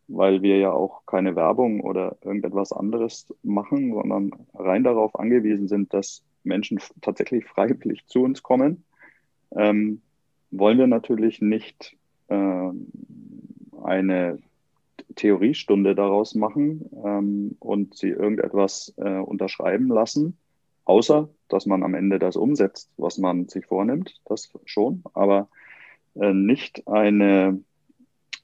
weil 0.09 0.43
wir 0.43 0.59
ja 0.59 0.73
auch 0.73 1.07
keine 1.07 1.37
Werbung 1.37 1.81
oder 1.81 2.17
irgendetwas 2.23 2.73
anderes 2.73 3.33
machen, 3.43 3.93
sondern 3.93 4.33
rein 4.55 4.85
darauf 4.85 5.19
angewiesen 5.19 5.69
sind, 5.69 5.93
dass 5.95 6.23
Menschen 6.45 6.81
tatsächlich 7.01 7.45
freiwillig 7.45 8.07
zu 8.07 8.23
uns 8.23 8.43
kommen, 8.43 8.85
ähm, 9.55 10.01
wollen 10.51 10.79
wir 10.79 10.87
natürlich 10.87 11.41
nicht 11.41 11.97
äh, 12.29 12.71
eine 13.83 14.39
Theoriestunde 15.15 15.95
daraus 15.95 16.35
machen 16.35 16.89
ähm, 17.05 17.57
und 17.59 17.97
sie 17.97 18.09
irgendetwas 18.09 18.95
äh, 18.97 19.19
unterschreiben 19.19 19.89
lassen, 19.89 20.37
außer 20.85 21.29
dass 21.53 21.67
man 21.67 21.83
am 21.83 21.95
Ende 21.95 22.19
das 22.19 22.35
umsetzt, 22.37 22.91
was 22.97 23.19
man 23.19 23.47
sich 23.47 23.67
vornimmt, 23.67 24.21
das 24.25 24.51
schon, 24.65 25.03
aber 25.13 25.49
äh, 26.15 26.33
nicht 26.33 26.89
eine 26.89 27.63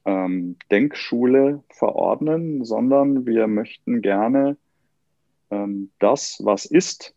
ähm, 0.05 0.57
Denkschule 0.71 1.65
verordnen, 1.71 2.65
sondern 2.65 3.25
wir 3.25 3.47
möchten 3.47 4.03
gerne 4.03 4.59
ähm, 5.51 5.91
das, 5.99 6.41
was 6.45 6.67
ist, 6.67 7.15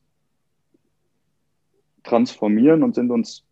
transformieren 2.04 2.84
und 2.84 2.96
sind 2.96 3.12
uns 3.12 3.44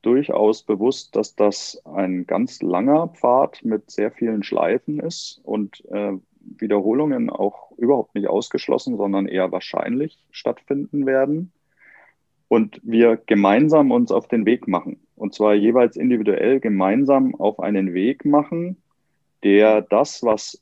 durchaus 0.00 0.62
bewusst, 0.62 1.14
dass 1.16 1.36
das 1.36 1.80
ein 1.84 2.26
ganz 2.26 2.62
langer 2.62 3.08
Pfad 3.08 3.62
mit 3.62 3.90
sehr 3.90 4.10
vielen 4.10 4.42
Schleifen 4.42 5.00
ist 5.00 5.40
und 5.44 5.84
äh, 5.90 6.14
Wiederholungen 6.58 7.30
auch 7.30 7.72
überhaupt 7.76 8.14
nicht 8.14 8.28
ausgeschlossen, 8.28 8.96
sondern 8.96 9.26
eher 9.26 9.52
wahrscheinlich 9.52 10.24
stattfinden 10.30 11.06
werden. 11.06 11.52
Und 12.48 12.80
wir 12.82 13.16
gemeinsam 13.16 13.90
uns 13.90 14.12
auf 14.12 14.28
den 14.28 14.46
Weg 14.46 14.68
machen. 14.68 15.00
Und 15.16 15.34
zwar 15.34 15.54
jeweils 15.54 15.96
individuell 15.96 16.60
gemeinsam 16.60 17.34
auf 17.34 17.60
einen 17.60 17.94
Weg 17.94 18.24
machen, 18.24 18.76
der 19.42 19.82
das, 19.82 20.22
was 20.22 20.60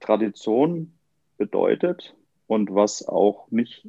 Tradition 0.00 0.92
bedeutet 1.36 2.14
und 2.46 2.74
was 2.74 3.06
auch 3.06 3.50
nicht 3.50 3.88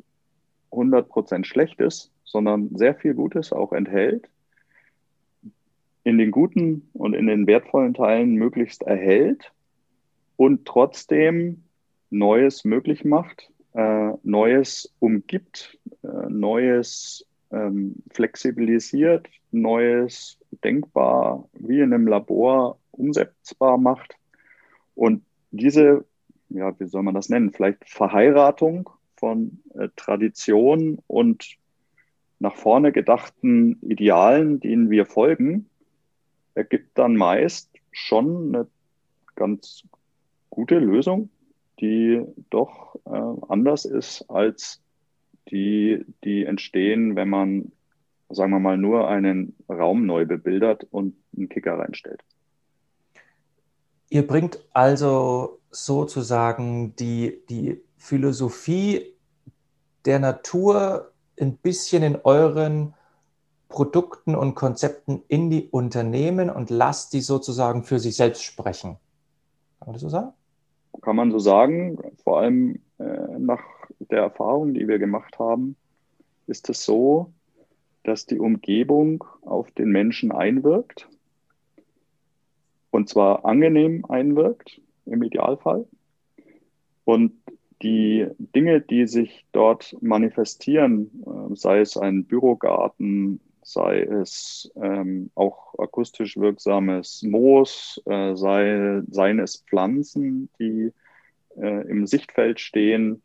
100% 0.71 1.45
schlecht 1.45 1.79
ist, 1.79 2.11
sondern 2.23 2.75
sehr 2.75 2.95
viel 2.95 3.13
Gutes 3.13 3.53
auch 3.53 3.73
enthält, 3.73 4.29
in 6.03 6.17
den 6.17 6.31
guten 6.31 6.89
und 6.93 7.13
in 7.13 7.27
den 7.27 7.47
wertvollen 7.47 7.93
Teilen 7.93 8.35
möglichst 8.35 8.83
erhält 8.83 9.51
und 10.39 10.63
trotzdem 10.63 11.65
Neues 12.11 12.63
möglich 12.63 13.03
macht, 13.03 13.51
äh, 13.73 14.11
Neues 14.23 14.95
umgibt, 14.99 15.77
äh, 16.01 16.29
Neues 16.29 17.25
ähm, 17.51 17.95
flexibilisiert, 18.09 19.27
Neues 19.51 20.37
denkbar 20.63 21.49
wie 21.55 21.81
in 21.81 21.93
einem 21.93 22.07
Labor 22.07 22.79
umsetzbar 22.91 23.77
macht. 23.77 24.15
Und 24.95 25.25
diese, 25.51 26.05
ja, 26.47 26.73
wie 26.79 26.87
soll 26.87 27.03
man 27.03 27.15
das 27.15 27.27
nennen, 27.27 27.51
vielleicht 27.51 27.89
Verheiratung 27.89 28.89
von 29.17 29.59
äh, 29.73 29.89
Tradition 29.97 30.99
und 31.07 31.57
nach 32.39 32.55
vorne 32.55 32.93
gedachten 32.93 33.77
Idealen, 33.81 34.61
denen 34.61 34.89
wir 34.89 35.05
folgen, 35.05 35.69
ergibt 36.53 36.97
dann 36.97 37.17
meist 37.17 37.69
schon 37.91 38.55
eine 38.55 38.67
ganz 39.35 39.83
gute 40.49 40.79
Lösung, 40.79 41.29
die 41.79 42.21
doch 42.49 42.95
äh, 43.05 43.47
anders 43.47 43.85
ist 43.85 44.29
als 44.29 44.81
die, 45.49 46.05
die 46.23 46.45
entstehen, 46.45 47.15
wenn 47.15 47.29
man, 47.29 47.71
sagen 48.29 48.51
wir 48.51 48.59
mal, 48.59 48.77
nur 48.77 49.07
einen 49.07 49.55
Raum 49.67 50.05
neu 50.05 50.25
bebildert 50.25 50.85
und 50.91 51.15
einen 51.35 51.49
Kicker 51.49 51.77
reinstellt. 51.79 52.23
Ihr 54.09 54.25
bringt 54.25 54.59
also 54.73 55.59
sozusagen 55.71 56.95
die, 56.95 57.41
die 57.49 57.81
Philosophie 57.97 59.13
der 60.05 60.19
Natur 60.19 61.11
ein 61.39 61.57
bisschen 61.57 62.03
in 62.03 62.17
euren 62.23 62.93
Produkten 63.67 64.35
und 64.35 64.55
Konzepten 64.55 65.21
in 65.27 65.49
die 65.51 65.69
Unternehmen 65.69 66.49
und 66.49 66.71
lasst 66.71 67.13
die 67.13 67.21
sozusagen 67.21 67.83
für 67.83 67.99
sich 67.99 68.15
selbst 68.15 68.43
sprechen. 68.43 68.97
Kann 69.79 69.87
man 69.87 69.93
das 69.93 70.01
so 70.01 70.09
sagen? 70.09 70.33
Kann 71.01 71.15
man 71.15 71.31
so 71.31 71.39
sagen. 71.39 71.97
Vor 72.23 72.39
allem 72.39 72.79
äh, 72.99 73.37
nach 73.37 73.63
der 73.99 74.19
Erfahrung, 74.19 74.73
die 74.73 74.87
wir 74.87 74.99
gemacht 74.99 75.39
haben, 75.39 75.75
ist 76.47 76.69
es 76.69 76.83
so, 76.83 77.31
dass 78.03 78.25
die 78.25 78.39
Umgebung 78.39 79.23
auf 79.41 79.69
den 79.71 79.89
Menschen 79.89 80.31
einwirkt 80.31 81.07
und 82.91 83.09
zwar 83.09 83.45
angenehm 83.45 84.05
einwirkt 84.05 84.81
im 85.05 85.23
Idealfall. 85.23 85.87
Und 87.05 87.33
die 87.81 88.27
Dinge, 88.37 88.81
die 88.81 89.07
sich 89.07 89.45
dort 89.51 89.95
manifestieren, 90.01 91.23
äh, 91.25 91.55
sei 91.55 91.79
es 91.79 91.97
ein 91.97 92.25
Bürogarten, 92.25 93.39
sei 93.71 94.01
es 94.01 94.71
ähm, 94.81 95.29
auch 95.35 95.77
akustisch 95.77 96.37
wirksames 96.37 97.21
Moos, 97.23 98.01
äh, 98.05 98.35
sei, 98.35 99.01
seien 99.09 99.39
es 99.39 99.63
Pflanzen, 99.67 100.49
die 100.59 100.91
äh, 101.55 101.87
im 101.87 102.07
Sichtfeld 102.07 102.59
stehen, 102.59 103.21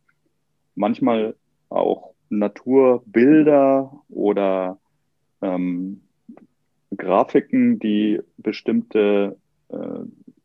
manchmal 0.74 1.34
auch 1.70 2.12
Naturbilder 2.28 4.02
oder 4.10 4.78
ähm, 5.40 6.02
Grafiken, 6.94 7.78
die 7.78 8.20
bestimmte 8.36 9.38
äh, 9.68 9.76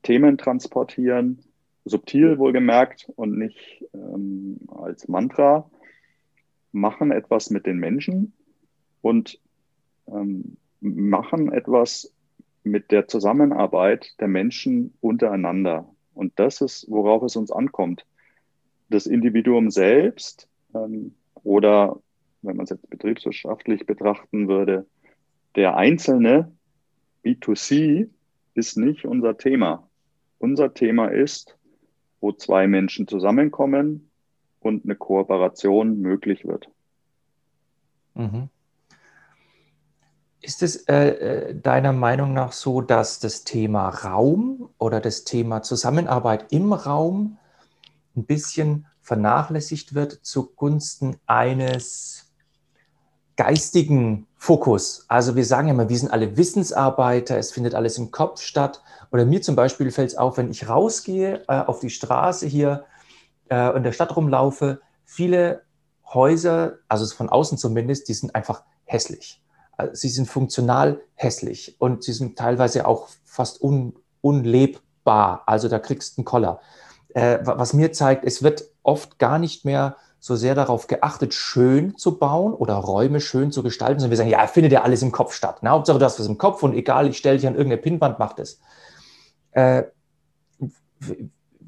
Themen 0.04 0.38
transportieren, 0.38 1.40
subtil 1.84 2.38
wohlgemerkt 2.38 3.12
und 3.16 3.38
nicht 3.38 3.86
ähm, 3.94 4.60
als 4.70 5.10
Mantra, 5.10 5.70
machen 6.72 7.12
etwas 7.12 7.50
mit 7.50 7.66
den 7.66 7.80
Menschen 7.80 8.34
und 9.02 9.40
ähm, 10.14 10.58
machen 10.82 11.52
etwas 11.52 12.14
mit 12.64 12.92
der 12.92 13.08
Zusammenarbeit 13.08 14.20
der 14.20 14.28
Menschen 14.28 14.94
untereinander. 15.02 15.90
Und 16.14 16.34
das 16.38 16.62
ist, 16.62 16.86
worauf 16.90 17.24
es 17.24 17.36
uns 17.36 17.52
ankommt. 17.52 18.06
Das 18.90 19.06
Individuum 19.06 19.72
selbst 19.72 20.48
ähm, 20.74 21.16
oder, 21.44 22.00
wenn 22.42 22.58
man 22.58 22.66
es 22.66 22.72
jetzt 22.72 22.90
betriebswirtschaftlich 22.90 23.86
betrachten 23.86 24.48
würde, 24.48 24.86
der 25.56 25.78
Einzelne, 25.78 26.52
B2C, 27.24 28.10
ist 28.54 28.78
nicht 28.78 29.06
unser 29.06 29.38
Thema. 29.38 29.88
Unser 30.38 30.74
Thema 30.74 31.08
ist, 31.08 31.58
wo 32.22 32.32
zwei 32.32 32.68
Menschen 32.68 33.08
zusammenkommen 33.08 34.10
und 34.60 34.84
eine 34.84 34.96
Kooperation 34.96 36.00
möglich 36.00 36.46
wird. 36.46 36.70
Mhm. 38.16 38.50
Ist 40.42 40.64
es 40.64 40.88
äh, 40.88 41.10
äh, 41.10 41.56
deiner 41.56 41.92
Meinung 41.92 42.34
nach 42.34 42.54
so, 42.54 42.80
dass 42.80 43.20
das 43.20 43.44
Thema 43.44 43.90
Raum 43.90 44.70
oder 44.78 45.02
das 45.02 45.26
Thema 45.26 45.62
Zusammenarbeit 45.62 46.54
im 46.54 46.72
Raum 46.72 47.38
ein 48.16 48.26
bisschen 48.26 48.88
vernachlässigt 49.02 49.96
wird 49.96 50.20
zugunsten 50.22 51.18
eines 51.26 52.32
geistigen 53.36 54.28
Fokus? 54.38 55.04
Also 55.10 55.36
wir 55.36 55.44
sagen 55.44 55.68
ja 55.68 55.74
immer, 55.74 55.90
wir 55.90 55.98
sind 55.98 56.12
alle 56.12 56.38
Wissensarbeiter, 56.38 57.38
es 57.38 57.52
findet 57.52 57.76
alles 57.76 57.98
im 57.98 58.12
Kopf 58.12 58.42
statt. 58.42 58.82
Oder 59.12 59.26
mir 59.26 59.42
zum 59.42 59.58
Beispiel 59.58 59.92
fällt 59.92 60.12
es 60.12 60.18
auf, 60.18 60.38
wenn 60.38 60.52
ich 60.52 60.70
rausgehe 60.70 61.44
äh, 61.50 61.60
auf 61.60 61.82
die 61.82 61.90
Straße 61.90 62.48
hier 62.48 62.86
äh, 63.50 63.76
in 63.76 63.84
der 63.84 63.92
Stadt 63.92 64.16
rumlaufe, 64.16 64.80
viele 65.04 65.64
Häuser, 66.06 66.78
also 66.88 67.14
von 67.14 67.28
außen 67.28 67.58
zumindest, 67.58 68.08
die 68.08 68.14
sind 68.14 68.36
einfach 68.36 68.64
hässlich. 68.86 69.42
Also 69.80 69.94
sie 69.96 70.10
sind 70.10 70.28
funktional 70.28 71.02
hässlich 71.16 71.78
und 71.80 72.04
sie 72.04 72.12
sind 72.12 72.38
teilweise 72.38 72.86
auch 72.86 73.08
fast 73.24 73.62
un, 73.62 73.94
unlebbar. 74.20 75.44
Also 75.46 75.70
da 75.70 75.80
kriegst 75.80 76.18
du 76.18 76.20
einen 76.20 76.26
Koller. 76.26 76.60
Äh, 77.14 77.40
was 77.44 77.74
mir 77.74 77.94
zeigt, 77.94 78.26
es 78.26 78.44
wird 78.44 78.66
oft 78.84 79.20
gar 79.20 79.40
nicht 79.40 79.64
mehr 79.64 79.96
so 80.20 80.36
sehr 80.36 80.54
darauf 80.54 80.88
geachtet, 80.88 81.34
schön 81.34 81.96
zu 81.98 82.18
bauen 82.20 82.54
oder 82.54 82.74
Räume 82.76 83.22
schön 83.22 83.54
zu 83.54 83.64
gestalten, 83.64 84.02
sondern 84.02 84.12
wir 84.12 84.18
sagen, 84.18 84.30
ja, 84.30 84.46
findet 84.48 84.74
ja 84.74 84.82
alles 84.82 85.02
im 85.02 85.14
Kopf 85.14 85.34
statt. 85.34 85.60
Na, 85.62 85.70
Hauptsache, 85.70 85.98
du 85.98 86.04
hast 86.04 86.20
was 86.20 86.28
im 86.28 86.38
Kopf 86.38 86.62
und 86.62 86.74
egal, 86.74 87.08
ich 87.08 87.18
stelle 87.18 87.38
dich 87.38 87.48
an 87.48 87.56
irgendeine 87.56 87.82
Pinnwand, 87.82 88.20
mach 88.20 88.34
das. 88.34 88.60
Äh, 89.52 89.84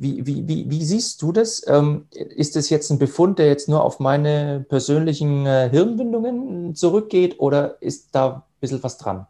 wie, 0.02 0.26
wie, 0.26 0.48
wie, 0.48 0.70
wie, 0.70 0.84
siehst 0.84 1.22
du 1.22 1.32
das? 1.32 1.66
Ähm, 1.68 2.08
ist 2.12 2.56
das 2.56 2.70
jetzt 2.70 2.90
ein 2.90 2.98
Befund, 2.98 3.38
der 3.38 3.48
jetzt 3.48 3.70
nur 3.70 3.84
auf 3.84 4.00
meine 4.00 4.66
persönlichen 4.68 5.46
äh, 5.46 5.70
Hirnwindungen 5.70 6.74
zurückgeht 6.74 7.40
oder 7.40 7.82
ist 7.82 8.16
da 8.16 8.34
ein 8.34 8.42
bisschen 8.60 8.84
was 8.84 8.98
dran? 8.98 9.28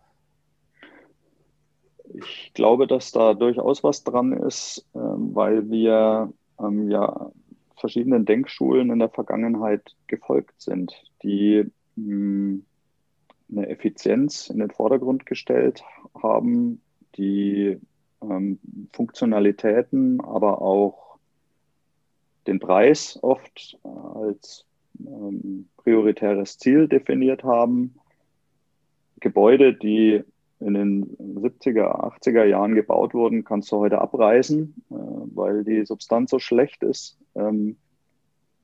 Ich 2.14 2.52
glaube, 2.54 2.88
dass 2.88 3.12
da 3.12 3.34
durchaus 3.34 3.84
was 3.84 4.04
dran 4.04 4.32
ist, 4.34 4.86
ähm, 4.96 5.36
weil 5.36 5.70
wir 5.70 6.32
ähm, 6.60 6.90
ja 6.90 7.32
verschiedenen 7.76 8.26
Denkschulen 8.26 8.92
in 8.92 9.00
der 9.00 9.10
Vergangenheit 9.10 9.96
gefolgt 10.08 10.62
sind, 10.62 10.94
die 11.24 11.70
hm, 11.98 12.64
eine 13.52 13.68
Effizienz 13.68 14.50
in 14.50 14.60
den 14.60 14.72
Vordergrund 14.72 15.26
gestellt 15.26 15.84
haben, 16.22 16.82
die 17.18 17.78
ähm, 18.22 18.60
Funktionalitäten, 18.94 20.22
aber 20.22 20.62
auch 20.62 21.18
den 22.48 22.60
Preis 22.60 23.20
oft 23.22 23.78
als 23.84 24.66
ähm, 25.00 25.68
prioritäres 25.78 26.58
Ziel 26.58 26.88
definiert 26.88 27.44
haben. 27.44 27.96
Gebäude, 29.20 29.74
die 29.74 30.24
in 30.60 30.74
den 30.74 31.18
70er, 31.18 32.20
80er 32.20 32.44
Jahren 32.44 32.76
gebaut 32.76 33.14
wurden, 33.14 33.44
kannst 33.44 33.72
du 33.72 33.78
heute 33.78 34.00
abreißen, 34.00 34.76
äh, 34.90 34.94
weil 34.94 35.64
die 35.64 35.86
Substanz 35.86 36.32
so 36.32 36.40
schlecht 36.40 36.84
ist, 36.84 37.18
ähm, 37.36 37.78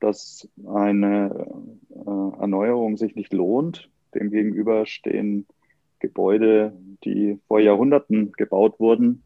dass 0.00 0.48
eine 0.66 1.48
äh, 1.90 2.40
Erneuerung 2.40 2.96
sich 2.96 3.16
nicht 3.16 3.32
lohnt. 3.32 3.90
Demgegenüber 4.14 4.86
stehen 4.86 5.46
Gebäude, 5.98 6.72
die 7.04 7.38
vor 7.48 7.58
Jahrhunderten 7.58 8.32
gebaut 8.32 8.78
wurden, 8.78 9.22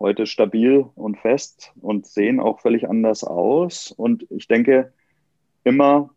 heute 0.00 0.26
stabil 0.26 0.84
und 0.94 1.18
fest 1.18 1.72
und 1.80 2.06
sehen 2.06 2.40
auch 2.40 2.60
völlig 2.60 2.88
anders 2.88 3.24
aus. 3.24 3.92
Und 3.92 4.26
ich 4.30 4.46
denke 4.46 4.92
immer 5.64 6.10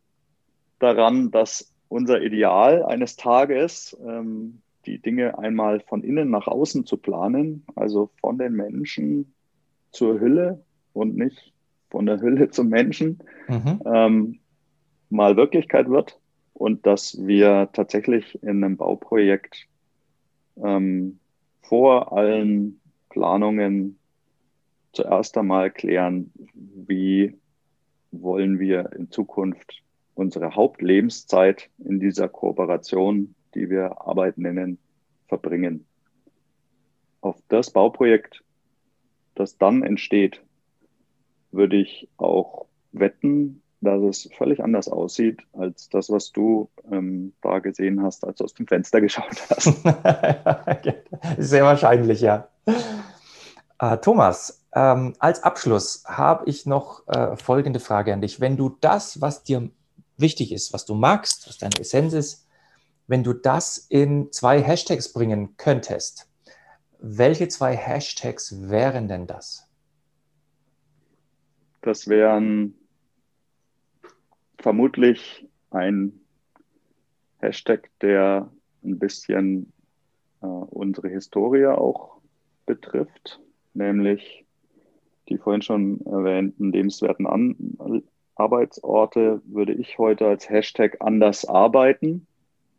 daran, 0.79 1.31
dass 1.31 1.73
unser 1.87 2.21
Ideal 2.21 2.83
eines 2.83 3.15
Tages, 3.15 3.97
ähm, 4.05 4.61
die 4.85 4.99
Dinge 4.99 5.37
einmal 5.37 5.79
von 5.81 6.03
innen 6.03 6.29
nach 6.29 6.47
außen 6.47 6.85
zu 6.85 6.97
planen, 6.97 7.65
also 7.75 8.09
von 8.19 8.37
den 8.37 8.53
Menschen 8.53 9.33
zur 9.91 10.19
Hülle 10.19 10.63
und 10.93 11.15
nicht 11.17 11.53
von 11.89 12.05
der 12.05 12.19
Hülle 12.21 12.49
zum 12.49 12.69
Menschen, 12.69 13.19
mhm. 13.47 13.81
ähm, 13.85 14.39
mal 15.09 15.37
Wirklichkeit 15.37 15.89
wird 15.89 16.19
und 16.53 16.85
dass 16.85 17.17
wir 17.19 17.69
tatsächlich 17.73 18.41
in 18.41 18.63
einem 18.63 18.77
Bauprojekt 18.77 19.67
ähm, 20.63 21.19
vor 21.61 22.13
allen 22.13 22.80
Planungen 23.11 23.99
zuerst 24.93 25.37
einmal 25.37 25.69
klären, 25.69 26.31
wie 26.53 27.37
wollen 28.11 28.59
wir 28.59 28.91
in 28.93 29.11
Zukunft 29.11 29.83
unsere 30.15 30.55
Hauptlebenszeit 30.55 31.69
in 31.79 31.99
dieser 31.99 32.27
Kooperation, 32.27 33.35
die 33.53 33.69
wir 33.69 34.01
Arbeit 34.01 34.37
nennen, 34.37 34.77
verbringen. 35.27 35.85
Auf 37.21 37.37
das 37.47 37.71
Bauprojekt, 37.71 38.43
das 39.35 39.57
dann 39.57 39.83
entsteht, 39.83 40.41
würde 41.51 41.77
ich 41.77 42.09
auch 42.17 42.65
wetten, 42.91 43.61
dass 43.81 44.01
es 44.03 44.29
völlig 44.37 44.63
anders 44.63 44.87
aussieht 44.87 45.41
als 45.53 45.89
das, 45.89 46.09
was 46.09 46.31
du 46.31 46.69
ähm, 46.91 47.33
da 47.41 47.59
gesehen 47.59 48.03
hast, 48.03 48.25
als 48.25 48.37
du 48.37 48.43
aus 48.43 48.53
dem 48.53 48.67
Fenster 48.67 49.01
geschaut 49.01 49.41
hast. 49.49 49.83
Sehr 51.37 51.63
wahrscheinlich, 51.63 52.21
ja. 52.21 52.50
Äh, 52.65 53.97
Thomas, 53.97 54.63
ähm, 54.73 55.15
als 55.19 55.43
Abschluss 55.43 56.03
habe 56.05 56.49
ich 56.49 56.65
noch 56.65 57.07
äh, 57.07 57.35
folgende 57.35 57.79
Frage 57.79 58.13
an 58.13 58.21
dich. 58.21 58.39
Wenn 58.39 58.57
du 58.57 58.77
das, 58.79 59.21
was 59.21 59.43
dir 59.43 59.69
wichtig 60.17 60.51
ist, 60.51 60.71
was 60.71 60.85
du 60.85 60.93
magst, 60.93 61.47
was 61.47 61.57
deine 61.57 61.79
Essenz 61.79 62.13
ist, 62.13 62.47
wenn 63.07 63.23
du 63.23 63.33
das 63.33 63.77
in 63.77 64.31
zwei 64.31 64.61
Hashtags 64.61 65.11
bringen 65.11 65.57
könntest, 65.57 66.29
welche 66.99 67.47
zwei 67.47 67.75
Hashtags 67.75 68.69
wären 68.69 69.07
denn 69.07 69.27
das? 69.27 69.67
Das 71.81 72.07
wären 72.07 72.75
vermutlich 74.59 75.49
ein 75.71 76.21
Hashtag, 77.39 77.89
der 78.01 78.51
ein 78.83 78.99
bisschen 78.99 79.73
äh, 80.41 80.45
unsere 80.45 81.09
Historie 81.09 81.65
auch 81.65 82.20
betrifft, 82.71 83.41
nämlich 83.73 84.45
die 85.27 85.37
vorhin 85.37 85.61
schon 85.61 85.99
erwähnten 86.05 86.71
lebenswerten 86.71 87.27
An 87.27 88.05
Arbeitsorte 88.35 89.41
würde 89.45 89.73
ich 89.73 89.97
heute 89.97 90.25
als 90.25 90.49
Hashtag 90.49 90.97
anders 91.01 91.43
arbeiten 91.43 92.25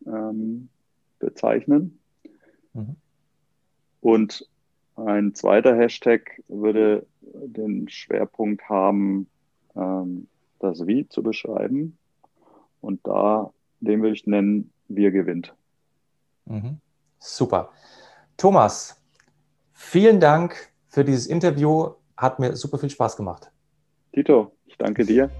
ähm, 0.07 0.71
bezeichnen. 1.19 1.99
Mhm. 2.73 2.97
Und 4.01 4.49
ein 4.97 5.35
zweiter 5.35 5.77
Hashtag 5.77 6.43
würde 6.49 7.07
den 7.21 7.89
Schwerpunkt 7.91 8.69
haben, 8.71 9.29
ähm, 9.77 10.27
das 10.59 10.87
Wie 10.87 11.07
zu 11.07 11.23
beschreiben. 11.23 11.99
Und 12.81 13.07
da, 13.07 13.53
den 13.81 14.01
würde 14.01 14.15
ich 14.15 14.27
nennen, 14.27 14.73
wir 14.89 15.11
gewinnt. 15.11 15.55
Mhm. 16.47 16.79
Super. 17.19 17.71
Thomas, 18.39 19.02
vielen 19.83 20.21
Dank 20.21 20.73
für 20.89 21.05
dieses 21.05 21.27
Interview. 21.27 21.91
Hat 22.17 22.39
mir 22.39 22.57
super 22.57 22.79
viel 22.79 22.91
Spaß 22.91 23.17
gemacht. 23.17 23.51
Tito, 24.13 24.53
ich 24.67 24.77
danke 24.79 25.05
dir. 25.05 25.31